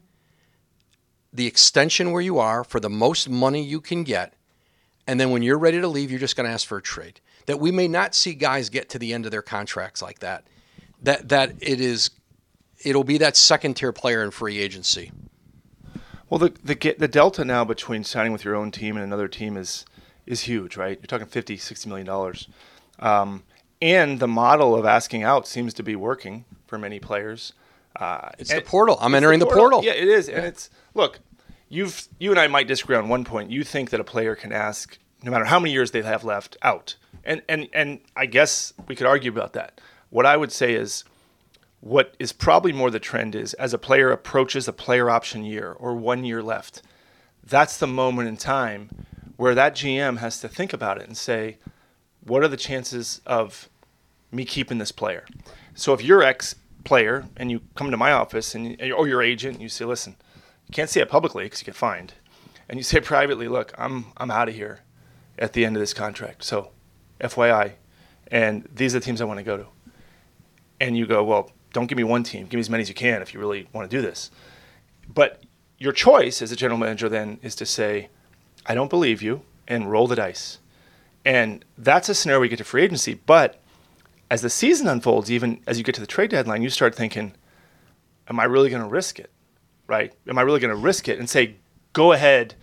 the 1.33 1.47
extension 1.47 2.13
where 2.13 2.23
you 2.23 2.39
are 2.39 2.65
for 2.65 2.81
the 2.81 2.91
most 2.91 3.29
money 3.29 3.63
you 3.63 3.81
can 3.81 4.05
get. 4.05 4.35
And 5.07 5.19
then 5.19 5.31
when 5.31 5.43
you're 5.43 5.59
ready 5.59 5.81
to 5.81 5.89
leave, 5.89 6.11
you're 6.11 6.21
just 6.21 6.37
going 6.37 6.47
to 6.47 6.53
ask 6.53 6.67
for 6.67 6.79
a 6.79 6.83
trade. 6.83 7.21
That 7.47 7.59
we 7.59 7.71
may 7.71 7.89
not 7.89 8.15
see 8.15 8.35
guys 8.35 8.69
get 8.69 8.89
to 8.91 8.99
the 8.99 9.13
end 9.13 9.25
of 9.25 9.33
their 9.33 9.43
contracts 9.43 10.03
like 10.03 10.21
that. 10.21 10.47
That 11.03 11.31
that 11.31 11.55
it 11.61 11.81
is 11.81 12.11
it'll 12.85 13.05
be 13.05 13.19
that 13.19 13.37
second 13.37 13.75
tier 13.75 13.93
player 13.93 14.23
in 14.23 14.31
free 14.31 14.59
agency. 14.59 15.11
Well, 16.29 16.39
the, 16.39 16.53
the 16.63 16.95
the 16.99 17.09
delta 17.09 17.45
now 17.45 17.65
between 17.65 18.05
signing 18.05 18.33
with 18.33 18.45
your 18.45 18.55
own 18.55 18.71
team 18.71 18.97
and 18.97 19.05
another 19.05 19.27
team 19.27 19.57
is 19.57 19.85
is 20.27 20.43
huge, 20.43 20.77
right? 20.77 20.99
You're 21.01 21.07
talking 21.07 21.27
50, 21.27 21.57
60 21.57 21.89
million 21.89 22.07
dollars. 22.07 22.47
Um, 22.99 23.43
and 23.83 24.21
the 24.21 24.29
model 24.29 24.77
of 24.77 24.85
asking 24.85 25.23
out 25.23 25.49
seems 25.49 25.73
to 25.75 25.83
be 25.83 25.97
working 25.97 26.45
for 26.71 26.79
many 26.79 27.01
players. 27.01 27.53
Uh, 27.97 28.31
it's 28.39 28.55
the 28.55 28.63
portal. 28.63 28.97
I'm 29.01 29.15
entering 29.15 29.41
the 29.41 29.47
portal. 29.47 29.65
the 29.65 29.71
portal. 29.71 29.85
Yeah, 29.85 30.01
it 30.01 30.09
is, 30.09 30.29
and 30.29 30.47
it's 30.47 30.71
look. 30.95 31.19
You've 31.69 32.09
you 32.19 32.31
and 32.31 32.41
I 32.41 32.47
might 32.47 32.69
disagree 32.69 32.97
on 32.97 33.09
one 33.09 33.25
point. 33.25 33.51
You 33.51 33.65
think 33.65 33.91
that 33.91 34.01
a 34.01 34.05
player 34.05 34.35
can 34.35 34.53
ask, 34.53 34.99
no 35.23 35.31
matter 35.31 35.45
how 35.45 35.59
many 35.59 35.73
years 35.73 35.91
they 35.91 36.03
have 36.03 36.25
left, 36.25 36.57
out, 36.63 36.97
and 37.25 37.43
and 37.49 37.69
and 37.75 38.01
I 38.17 38.27
guess 38.27 38.73
we 38.87 38.95
could 38.95 39.07
argue 39.07 39.31
about 39.31 39.53
that. 39.55 39.81
What 40.09 40.25
I 40.25 40.37
would 40.37 40.53
say 40.53 40.75
is, 40.75 41.05
what 41.81 42.15
is 42.19 42.33
probably 42.33 42.73
more 42.73 42.91
the 42.91 43.01
trend 43.01 43.35
is 43.35 43.55
as 43.55 43.75
a 43.75 43.79
player 43.79 44.11
approaches 44.11 44.69
a 44.69 44.73
player 44.73 45.11
option 45.11 45.45
year 45.45 45.73
or 45.73 45.95
one 45.95 46.25
year 46.25 46.43
left, 46.43 46.83
that's 47.45 47.77
the 47.77 47.87
moment 47.87 48.29
in 48.29 48.37
time 48.37 48.91
where 49.37 49.55
that 49.55 49.75
GM 49.75 50.19
has 50.19 50.41
to 50.41 50.49
think 50.49 50.73
about 50.73 51.01
it 51.01 51.07
and 51.07 51.17
say, 51.17 51.57
what 52.25 52.43
are 52.45 52.49
the 52.49 52.57
chances 52.57 53.21
of 53.27 53.69
me 54.31 54.45
keeping 54.45 54.79
this 54.79 54.93
player? 54.93 55.25
So 55.75 55.95
if 55.95 56.03
you're 56.03 56.23
ex 56.23 56.57
player 56.85 57.27
and 57.37 57.51
you 57.51 57.61
come 57.75 57.91
to 57.91 57.97
my 57.97 58.13
office 58.13 58.55
and 58.55 58.79
you, 58.81 58.95
or 58.95 59.01
oh, 59.01 59.05
your 59.05 59.23
agent, 59.23 59.55
and 59.55 59.63
you 59.63 59.69
say, 59.69 59.85
listen, 59.85 60.17
you 60.67 60.73
can't 60.73 60.91
say 60.91 61.01
it 61.01 61.09
publicly 61.09 61.45
because 61.45 61.61
you 61.61 61.67
get 61.67 61.75
fined, 61.75 62.15
and 62.69 62.79
you 62.79 62.83
say 62.83 63.01
privately, 63.01 63.49
look, 63.49 63.73
I'm 63.79 64.07
I'm 64.17 64.31
out 64.31 64.49
of 64.49 64.55
here 64.55 64.81
at 65.39 65.53
the 65.53 65.65
end 65.65 65.77
of 65.77 65.81
this 65.81 65.95
contract. 65.95 66.45
So, 66.45 66.71
FYI, 67.21 67.73
and 68.31 68.69
these 68.75 68.95
are 68.95 69.01
the 69.01 69.05
teams 69.05 69.21
I 69.21 69.25
want 69.25 69.39
to 69.39 69.45
go 69.45 69.57
to. 69.57 69.67
And 70.81 70.97
you 70.97 71.07
go, 71.07 71.25
well, 71.25 71.51
don't 71.73 71.87
give 71.87 71.99
me 71.99 72.05
one 72.05 72.23
team. 72.23 72.45
Give 72.45 72.55
me 72.55 72.61
as 72.61 72.71
many 72.71 72.83
as 72.83 72.89
you 72.89 72.95
can 72.95 73.23
if 73.23 73.35
you 73.35 73.41
really 73.41 73.69
want 73.73 73.91
to 73.91 73.97
do 73.97 74.03
this. 74.03 74.31
But 75.13 75.43
your 75.79 75.93
choice 75.93 76.43
as 76.43 76.53
a 76.53 76.57
general 76.57 76.79
manager 76.79 77.09
then 77.09 77.39
is 77.43 77.55
to 77.57 77.67
say, 77.67 78.09
I 78.67 78.75
don't 78.75 78.91
believe 78.91 79.23
you, 79.23 79.43
and 79.67 79.91
roll 79.91 80.07
the 80.07 80.17
dice. 80.17 80.59
And 81.25 81.65
that's 81.79 82.09
a 82.09 82.15
scenario 82.15 82.43
you 82.43 82.49
get 82.49 82.59
to 82.59 82.65
free 82.65 82.83
agency. 82.83 83.15
But 83.15 83.61
as 84.31 84.43
the 84.43 84.51
season 84.51 84.87
unfolds, 84.87 85.31
even 85.31 85.61
as 85.67 85.77
you 85.79 85.85
get 85.85 85.95
to 85.97 86.01
the 86.01 86.07
trade 86.07 86.31
deadline, 86.31 86.63
you 86.63 86.71
start 86.71 86.95
thinking, 86.95 87.35
am 88.29 88.39
I 88.39 88.45
really 88.45 88.71
going 88.71 88.83
to 88.83 88.89
risk 88.89 89.19
it? 89.19 89.31
Right? 89.87 90.15
Am 90.29 90.39
I 90.39 90.43
really 90.43 90.61
going 90.61 90.75
to 90.75 90.81
risk 90.81 91.09
it 91.09 91.19
and 91.19 91.29
say, 91.29 91.57
go 91.93 92.13
ahead, 92.13 92.55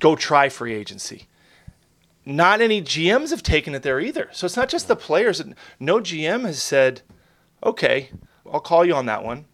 go 0.00 0.16
try 0.16 0.48
free 0.48 0.74
agency? 0.74 1.28
Not 2.24 2.60
any 2.60 2.80
GMs 2.80 3.30
have 3.30 3.42
taken 3.42 3.74
it 3.74 3.82
there 3.82 4.00
either. 4.00 4.28
So 4.32 4.46
it's 4.46 4.56
not 4.56 4.68
just 4.68 4.88
the 4.88 4.96
players. 4.96 5.42
No 5.78 5.98
GM 5.98 6.46
has 6.46 6.62
said, 6.62 7.02
okay, 7.62 8.10
I'll 8.50 8.60
call 8.60 8.84
you 8.84 8.94
on 8.94 9.06
that 9.06 9.24
one, 9.24 9.46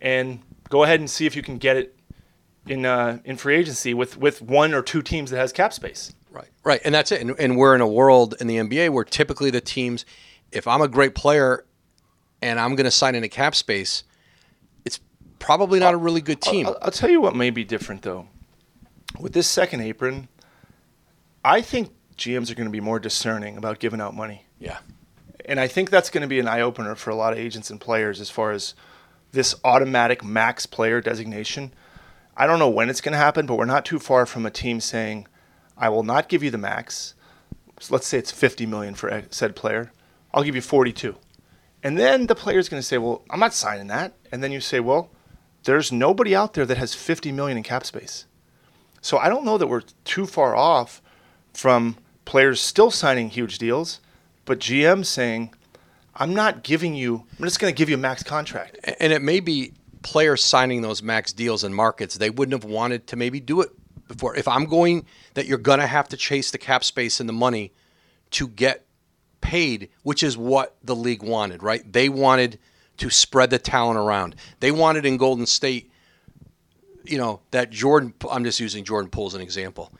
and 0.00 0.40
go 0.68 0.82
ahead 0.82 1.00
and 1.00 1.08
see 1.08 1.26
if 1.26 1.36
you 1.36 1.42
can 1.42 1.58
get 1.58 1.76
it 1.76 1.96
in 2.66 2.84
uh, 2.84 3.18
in 3.24 3.36
free 3.36 3.56
agency 3.56 3.94
with 3.94 4.16
with 4.16 4.42
one 4.42 4.74
or 4.74 4.82
two 4.82 5.02
teams 5.02 5.30
that 5.30 5.38
has 5.38 5.52
cap 5.52 5.72
space. 5.72 6.12
Right, 6.30 6.48
right, 6.64 6.80
and 6.84 6.94
that's 6.94 7.12
it. 7.12 7.20
And, 7.20 7.38
and 7.38 7.56
we're 7.56 7.74
in 7.74 7.80
a 7.80 7.88
world 7.88 8.34
in 8.40 8.46
the 8.46 8.56
NBA 8.56 8.90
where 8.90 9.04
typically 9.04 9.50
the 9.50 9.60
teams, 9.60 10.04
if 10.52 10.66
I'm 10.66 10.82
a 10.82 10.88
great 10.88 11.14
player, 11.14 11.64
and 12.42 12.58
I'm 12.58 12.74
going 12.74 12.84
to 12.84 12.90
sign 12.90 13.14
in 13.14 13.24
a 13.24 13.28
cap 13.28 13.54
space, 13.54 14.04
it's 14.84 15.00
probably 15.38 15.78
not 15.80 15.94
a 15.94 15.96
really 15.96 16.20
good 16.20 16.40
team. 16.40 16.66
I'll, 16.66 16.78
I'll 16.82 16.90
tell 16.90 17.10
you 17.10 17.20
what 17.20 17.36
may 17.36 17.50
be 17.50 17.64
different 17.64 18.02
though. 18.02 18.26
With 19.18 19.32
this 19.32 19.46
second 19.46 19.80
apron, 19.82 20.28
I 21.44 21.60
think 21.60 21.92
GMs 22.16 22.50
are 22.50 22.54
going 22.54 22.68
to 22.68 22.72
be 22.72 22.80
more 22.80 22.98
discerning 22.98 23.56
about 23.56 23.78
giving 23.78 24.00
out 24.00 24.14
money. 24.14 24.44
Yeah. 24.58 24.78
And 25.46 25.58
I 25.58 25.66
think 25.66 25.90
that's 25.90 26.10
going 26.10 26.22
to 26.22 26.28
be 26.28 26.38
an 26.38 26.46
eye 26.46 26.60
opener 26.60 26.94
for 26.94 27.10
a 27.10 27.14
lot 27.14 27.32
of 27.32 27.38
agents 27.38 27.70
and 27.70 27.80
players 27.80 28.20
as 28.20 28.30
far 28.30 28.52
as 28.52 28.74
this 29.32 29.54
automatic 29.64 30.22
max 30.22 30.66
player 30.66 31.00
designation. 31.00 31.72
I 32.36 32.46
don't 32.46 32.58
know 32.58 32.68
when 32.68 32.88
it's 32.88 33.00
going 33.00 33.12
to 33.12 33.18
happen, 33.18 33.46
but 33.46 33.56
we're 33.56 33.64
not 33.64 33.84
too 33.84 33.98
far 33.98 34.26
from 34.26 34.46
a 34.46 34.50
team 34.50 34.80
saying, 34.80 35.26
I 35.76 35.88
will 35.88 36.02
not 36.02 36.28
give 36.28 36.42
you 36.42 36.50
the 36.50 36.58
max. 36.58 37.14
So 37.80 37.94
let's 37.94 38.06
say 38.06 38.18
it's 38.18 38.30
50 38.30 38.66
million 38.66 38.94
for 38.94 39.22
said 39.30 39.56
player. 39.56 39.90
I'll 40.32 40.42
give 40.42 40.54
you 40.54 40.60
42. 40.60 41.16
And 41.82 41.98
then 41.98 42.26
the 42.26 42.34
player's 42.34 42.68
going 42.68 42.80
to 42.80 42.86
say, 42.86 42.98
"Well, 42.98 43.22
I'm 43.30 43.40
not 43.40 43.54
signing 43.54 43.86
that." 43.88 44.14
And 44.30 44.42
then 44.42 44.52
you 44.52 44.60
say, 44.60 44.80
"Well, 44.80 45.10
there's 45.64 45.90
nobody 45.90 46.34
out 46.34 46.54
there 46.54 46.66
that 46.66 46.78
has 46.78 46.94
50 46.94 47.32
million 47.32 47.56
in 47.56 47.62
cap 47.62 47.86
space." 47.86 48.26
So 49.00 49.16
I 49.18 49.28
don't 49.28 49.44
know 49.44 49.56
that 49.56 49.66
we're 49.66 49.84
too 50.04 50.26
far 50.26 50.54
off 50.54 51.00
from 51.54 51.96
players 52.26 52.60
still 52.60 52.90
signing 52.90 53.30
huge 53.30 53.58
deals, 53.58 54.00
but 54.44 54.58
GM 54.58 55.04
saying, 55.04 55.54
"I'm 56.14 56.34
not 56.34 56.62
giving 56.62 56.94
you. 56.94 57.24
I'm 57.38 57.44
just 57.46 57.60
going 57.60 57.72
to 57.72 57.76
give 57.76 57.88
you 57.88 57.94
a 57.94 57.98
max 57.98 58.22
contract." 58.22 58.78
And 59.00 59.12
it 59.12 59.22
may 59.22 59.40
be 59.40 59.72
players 60.02 60.42
signing 60.42 60.82
those 60.82 61.02
max 61.02 61.32
deals 61.32 61.64
in 61.64 61.74
markets 61.74 62.14
they 62.16 62.30
wouldn't 62.30 62.62
have 62.62 62.70
wanted 62.70 63.06
to 63.06 63.16
maybe 63.16 63.40
do 63.40 63.60
it 63.60 63.70
before. 64.08 64.36
If 64.36 64.48
I'm 64.48 64.66
going 64.66 65.06
that 65.34 65.46
you're 65.46 65.58
going 65.58 65.78
to 65.78 65.86
have 65.86 66.08
to 66.08 66.16
chase 66.16 66.50
the 66.50 66.58
cap 66.58 66.84
space 66.84 67.20
and 67.20 67.28
the 67.28 67.34
money 67.34 67.72
to 68.32 68.48
get 68.48 68.84
paid, 69.40 69.88
which 70.02 70.22
is 70.22 70.36
what 70.36 70.76
the 70.82 70.96
league 70.96 71.22
wanted, 71.22 71.62
right? 71.62 71.90
They 71.90 72.08
wanted 72.08 72.58
to 72.98 73.10
spread 73.10 73.50
the 73.50 73.58
talent 73.58 73.98
around. 73.98 74.36
They 74.60 74.70
wanted 74.70 75.06
in 75.06 75.16
Golden 75.16 75.46
State, 75.46 75.90
you 77.04 77.18
know, 77.18 77.40
that 77.50 77.70
Jordan, 77.70 78.14
I'm 78.30 78.44
just 78.44 78.60
using 78.60 78.84
Jordan 78.84 79.10
Poole 79.10 79.26
as 79.26 79.34
an 79.34 79.40
example, 79.40 79.92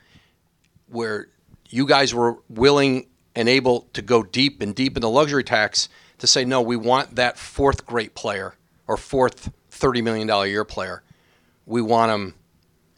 where 0.87 1.27
you 1.69 1.87
guys 1.87 2.13
were 2.13 2.37
willing 2.49 3.07
and 3.35 3.47
able 3.49 3.87
to 3.93 4.01
go 4.01 4.23
deep 4.23 4.61
and 4.61 4.75
deep 4.75 4.97
in 4.97 5.01
the 5.01 5.09
luxury 5.09 5.43
tax 5.43 5.89
to 6.19 6.27
say, 6.27 6.45
no, 6.45 6.61
we 6.61 6.75
want 6.75 7.15
that 7.15 7.37
fourth 7.37 7.85
great 7.85 8.13
player 8.13 8.55
or 8.87 8.97
fourth 8.97 9.51
$30 9.71 10.03
million 10.03 10.29
a 10.29 10.45
year 10.45 10.63
player. 10.63 11.01
We 11.65 11.81
want 11.81 12.11
him 12.11 12.35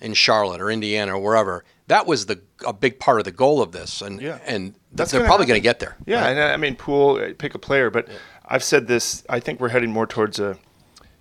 in 0.02 0.14
Charlotte 0.14 0.60
or 0.60 0.70
Indiana 0.70 1.16
or 1.16 1.22
wherever. 1.22 1.64
That 1.88 2.08
was 2.08 2.28
the 2.28 2.42
a 2.66 2.74
big 2.74 3.00
part 3.00 3.20
of 3.20 3.26
the 3.26 3.32
goal 3.32 3.62
of 3.62 3.72
this, 3.72 4.02
and 4.02 4.22
yeah. 4.22 4.40
and 4.46 4.76
That's 4.92 5.12
they're 5.12 5.26
probably 5.26 5.46
going 5.46 5.60
to 5.60 5.64
get 5.64 5.80
there. 5.80 5.98
Yeah, 6.06 6.22
right? 6.22 6.30
and 6.32 6.40
I 6.40 6.58
mean, 6.58 6.76
Poole, 6.76 7.18
uh, 7.18 7.34
pick 7.38 7.56
a 7.56 7.60
player, 7.60 7.90
but 7.90 8.08
yeah. 8.08 8.16
I've 8.46 8.64
said 8.64 8.88
this. 8.88 9.26
I 9.30 9.40
think 9.40 9.60
we're 9.60 9.70
heading 9.70 9.92
more 9.92 10.08
towards 10.08 10.40
a 10.40 10.58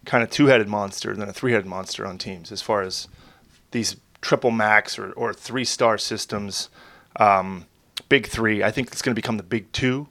kind 0.05 0.23
of 0.23 0.31
two-headed 0.31 0.69
monster 0.69 1.15
than 1.15 1.29
a 1.29 1.33
three-headed 1.33 1.67
monster 1.67 2.07
on 2.07 2.19
teams, 2.19 2.53
as 2.53 2.63
far 2.63 2.83
as 2.83 3.09
these 3.73 3.97
triple 4.21 4.51
max 4.51 4.99
or, 4.99 5.13
or 5.13 5.33
three-star 5.35 5.99
systems, 5.99 6.69
um, 7.17 7.67
big 8.09 8.27
three. 8.27 8.63
I 8.63 8.71
think 8.71 8.89
it's 8.89 9.03
going 9.03 9.15
to 9.15 9.21
become 9.21 9.37
the 9.37 9.43
big 9.43 9.71
two. 9.73 10.09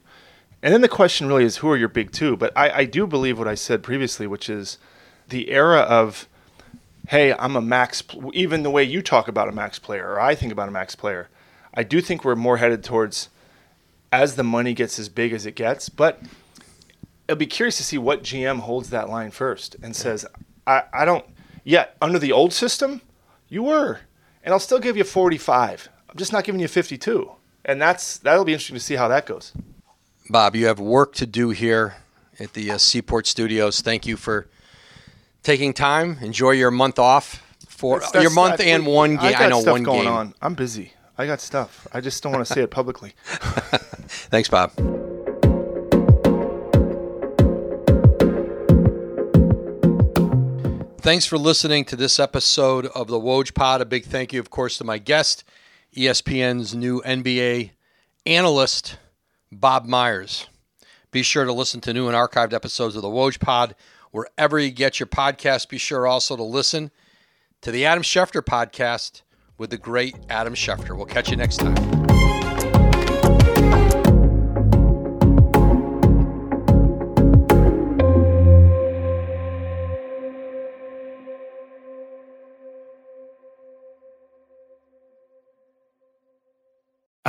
And 0.63 0.73
then 0.73 0.81
the 0.81 0.89
question 0.89 1.27
really 1.27 1.43
is, 1.43 1.57
who 1.57 1.69
are 1.69 1.77
your 1.77 1.87
big 1.87 2.11
two? 2.11 2.37
But 2.37 2.51
I, 2.55 2.69
I 2.69 2.85
do 2.85 3.07
believe 3.07 3.39
what 3.39 3.47
I 3.47 3.55
said 3.55 3.81
previously, 3.83 4.27
which 4.27 4.49
is 4.49 4.77
the 5.29 5.49
era 5.49 5.79
of 5.79 6.27
hey, 7.11 7.33
I'm 7.37 7.57
a 7.57 7.61
max, 7.61 8.01
even 8.31 8.63
the 8.63 8.69
way 8.69 8.85
you 8.85 9.01
talk 9.01 9.27
about 9.27 9.49
a 9.49 9.51
max 9.51 9.77
player, 9.79 10.11
or 10.11 10.21
I 10.21 10.33
think 10.33 10.53
about 10.53 10.69
a 10.69 10.71
max 10.71 10.95
player, 10.95 11.27
I 11.73 11.83
do 11.83 11.99
think 11.99 12.23
we're 12.23 12.37
more 12.37 12.55
headed 12.55 12.85
towards 12.85 13.27
as 14.13 14.37
the 14.37 14.45
money 14.45 14.73
gets 14.73 14.97
as 14.97 15.09
big 15.09 15.33
as 15.33 15.45
it 15.45 15.53
gets. 15.53 15.89
But 15.89 16.21
I'll 17.27 17.35
be 17.35 17.47
curious 17.47 17.75
to 17.77 17.83
see 17.83 17.97
what 17.97 18.23
GM 18.23 18.59
holds 18.59 18.91
that 18.91 19.09
line 19.09 19.31
first 19.31 19.75
and 19.83 19.93
says, 19.93 20.25
I, 20.65 20.83
I 20.93 21.03
don't, 21.03 21.25
yeah, 21.65 21.87
under 22.01 22.17
the 22.17 22.31
old 22.31 22.53
system, 22.53 23.01
you 23.49 23.63
were, 23.63 23.99
and 24.41 24.53
I'll 24.53 24.59
still 24.59 24.79
give 24.79 24.95
you 24.95 25.03
45. 25.03 25.89
I'm 26.09 26.15
just 26.15 26.31
not 26.31 26.45
giving 26.45 26.61
you 26.61 26.69
52. 26.69 27.29
And 27.65 27.81
that's 27.81 28.19
that'll 28.19 28.45
be 28.45 28.53
interesting 28.53 28.77
to 28.77 28.79
see 28.79 28.95
how 28.95 29.09
that 29.09 29.25
goes. 29.25 29.51
Bob, 30.29 30.55
you 30.55 30.65
have 30.67 30.79
work 30.79 31.13
to 31.15 31.25
do 31.25 31.49
here 31.49 31.95
at 32.39 32.53
the 32.53 32.71
uh, 32.71 32.77
Seaport 32.77 33.27
Studios. 33.27 33.81
Thank 33.81 34.07
you 34.07 34.15
for 34.15 34.47
taking 35.43 35.73
time. 35.73 36.17
Enjoy 36.21 36.51
your 36.51 36.71
month 36.71 36.99
off 36.99 37.43
for 37.67 37.99
that's, 37.99 38.11
that's, 38.11 38.23
your 38.23 38.31
month 38.31 38.59
and 38.59 38.85
one 38.85 39.17
game. 39.17 39.35
I, 39.35 39.45
I, 39.45 39.49
know 39.49 39.59
one 39.59 39.83
going 39.83 40.03
game. 40.03 40.11
on. 40.11 40.33
I'm 40.41 40.55
busy. 40.55 40.93
I 41.17 41.25
got 41.25 41.41
stuff. 41.41 41.87
I 41.93 42.01
just 42.01 42.21
don't 42.23 42.31
want 42.31 42.45
to 42.45 42.53
say 42.53 42.61
it 42.61 42.71
publicly. 42.71 43.13
Thanks, 43.25 44.49
Bob. 44.49 44.71
Thanks 51.01 51.25
for 51.25 51.37
listening 51.37 51.85
to 51.85 51.95
this 51.95 52.19
episode 52.19 52.85
of 52.87 53.07
the 53.07 53.19
Woj 53.19 53.55
Pod. 53.55 53.81
A 53.81 53.85
big 53.85 54.05
thank 54.05 54.33
you, 54.33 54.39
of 54.39 54.51
course, 54.51 54.77
to 54.77 54.83
my 54.83 54.99
guest, 54.99 55.43
ESPN's 55.95 56.75
new 56.75 57.01
NBA 57.01 57.71
analyst, 58.27 58.97
Bob 59.51 59.87
Myers. 59.87 60.47
Be 61.09 61.23
sure 61.23 61.43
to 61.43 61.51
listen 61.51 61.81
to 61.81 61.93
new 61.93 62.07
and 62.07 62.15
archived 62.15 62.53
episodes 62.53 62.95
of 62.95 63.01
the 63.01 63.09
Woj 63.09 63.39
Pod 63.39 63.75
wherever 64.11 64.59
you 64.59 64.71
get 64.71 64.99
your 64.99 65.07
podcast. 65.07 65.69
Be 65.69 65.77
sure 65.77 66.07
also 66.07 66.35
to 66.35 66.43
listen 66.43 66.91
to 67.61 67.71
the 67.71 67.85
Adam 67.85 68.03
Schefter 68.03 68.41
podcast 68.41 69.21
with 69.57 69.69
the 69.69 69.77
great 69.77 70.15
Adam 70.29 70.53
Schefter. 70.53 70.95
We'll 70.95 71.05
catch 71.05 71.29
you 71.29 71.37
next 71.37 71.57
time. 71.57 72.00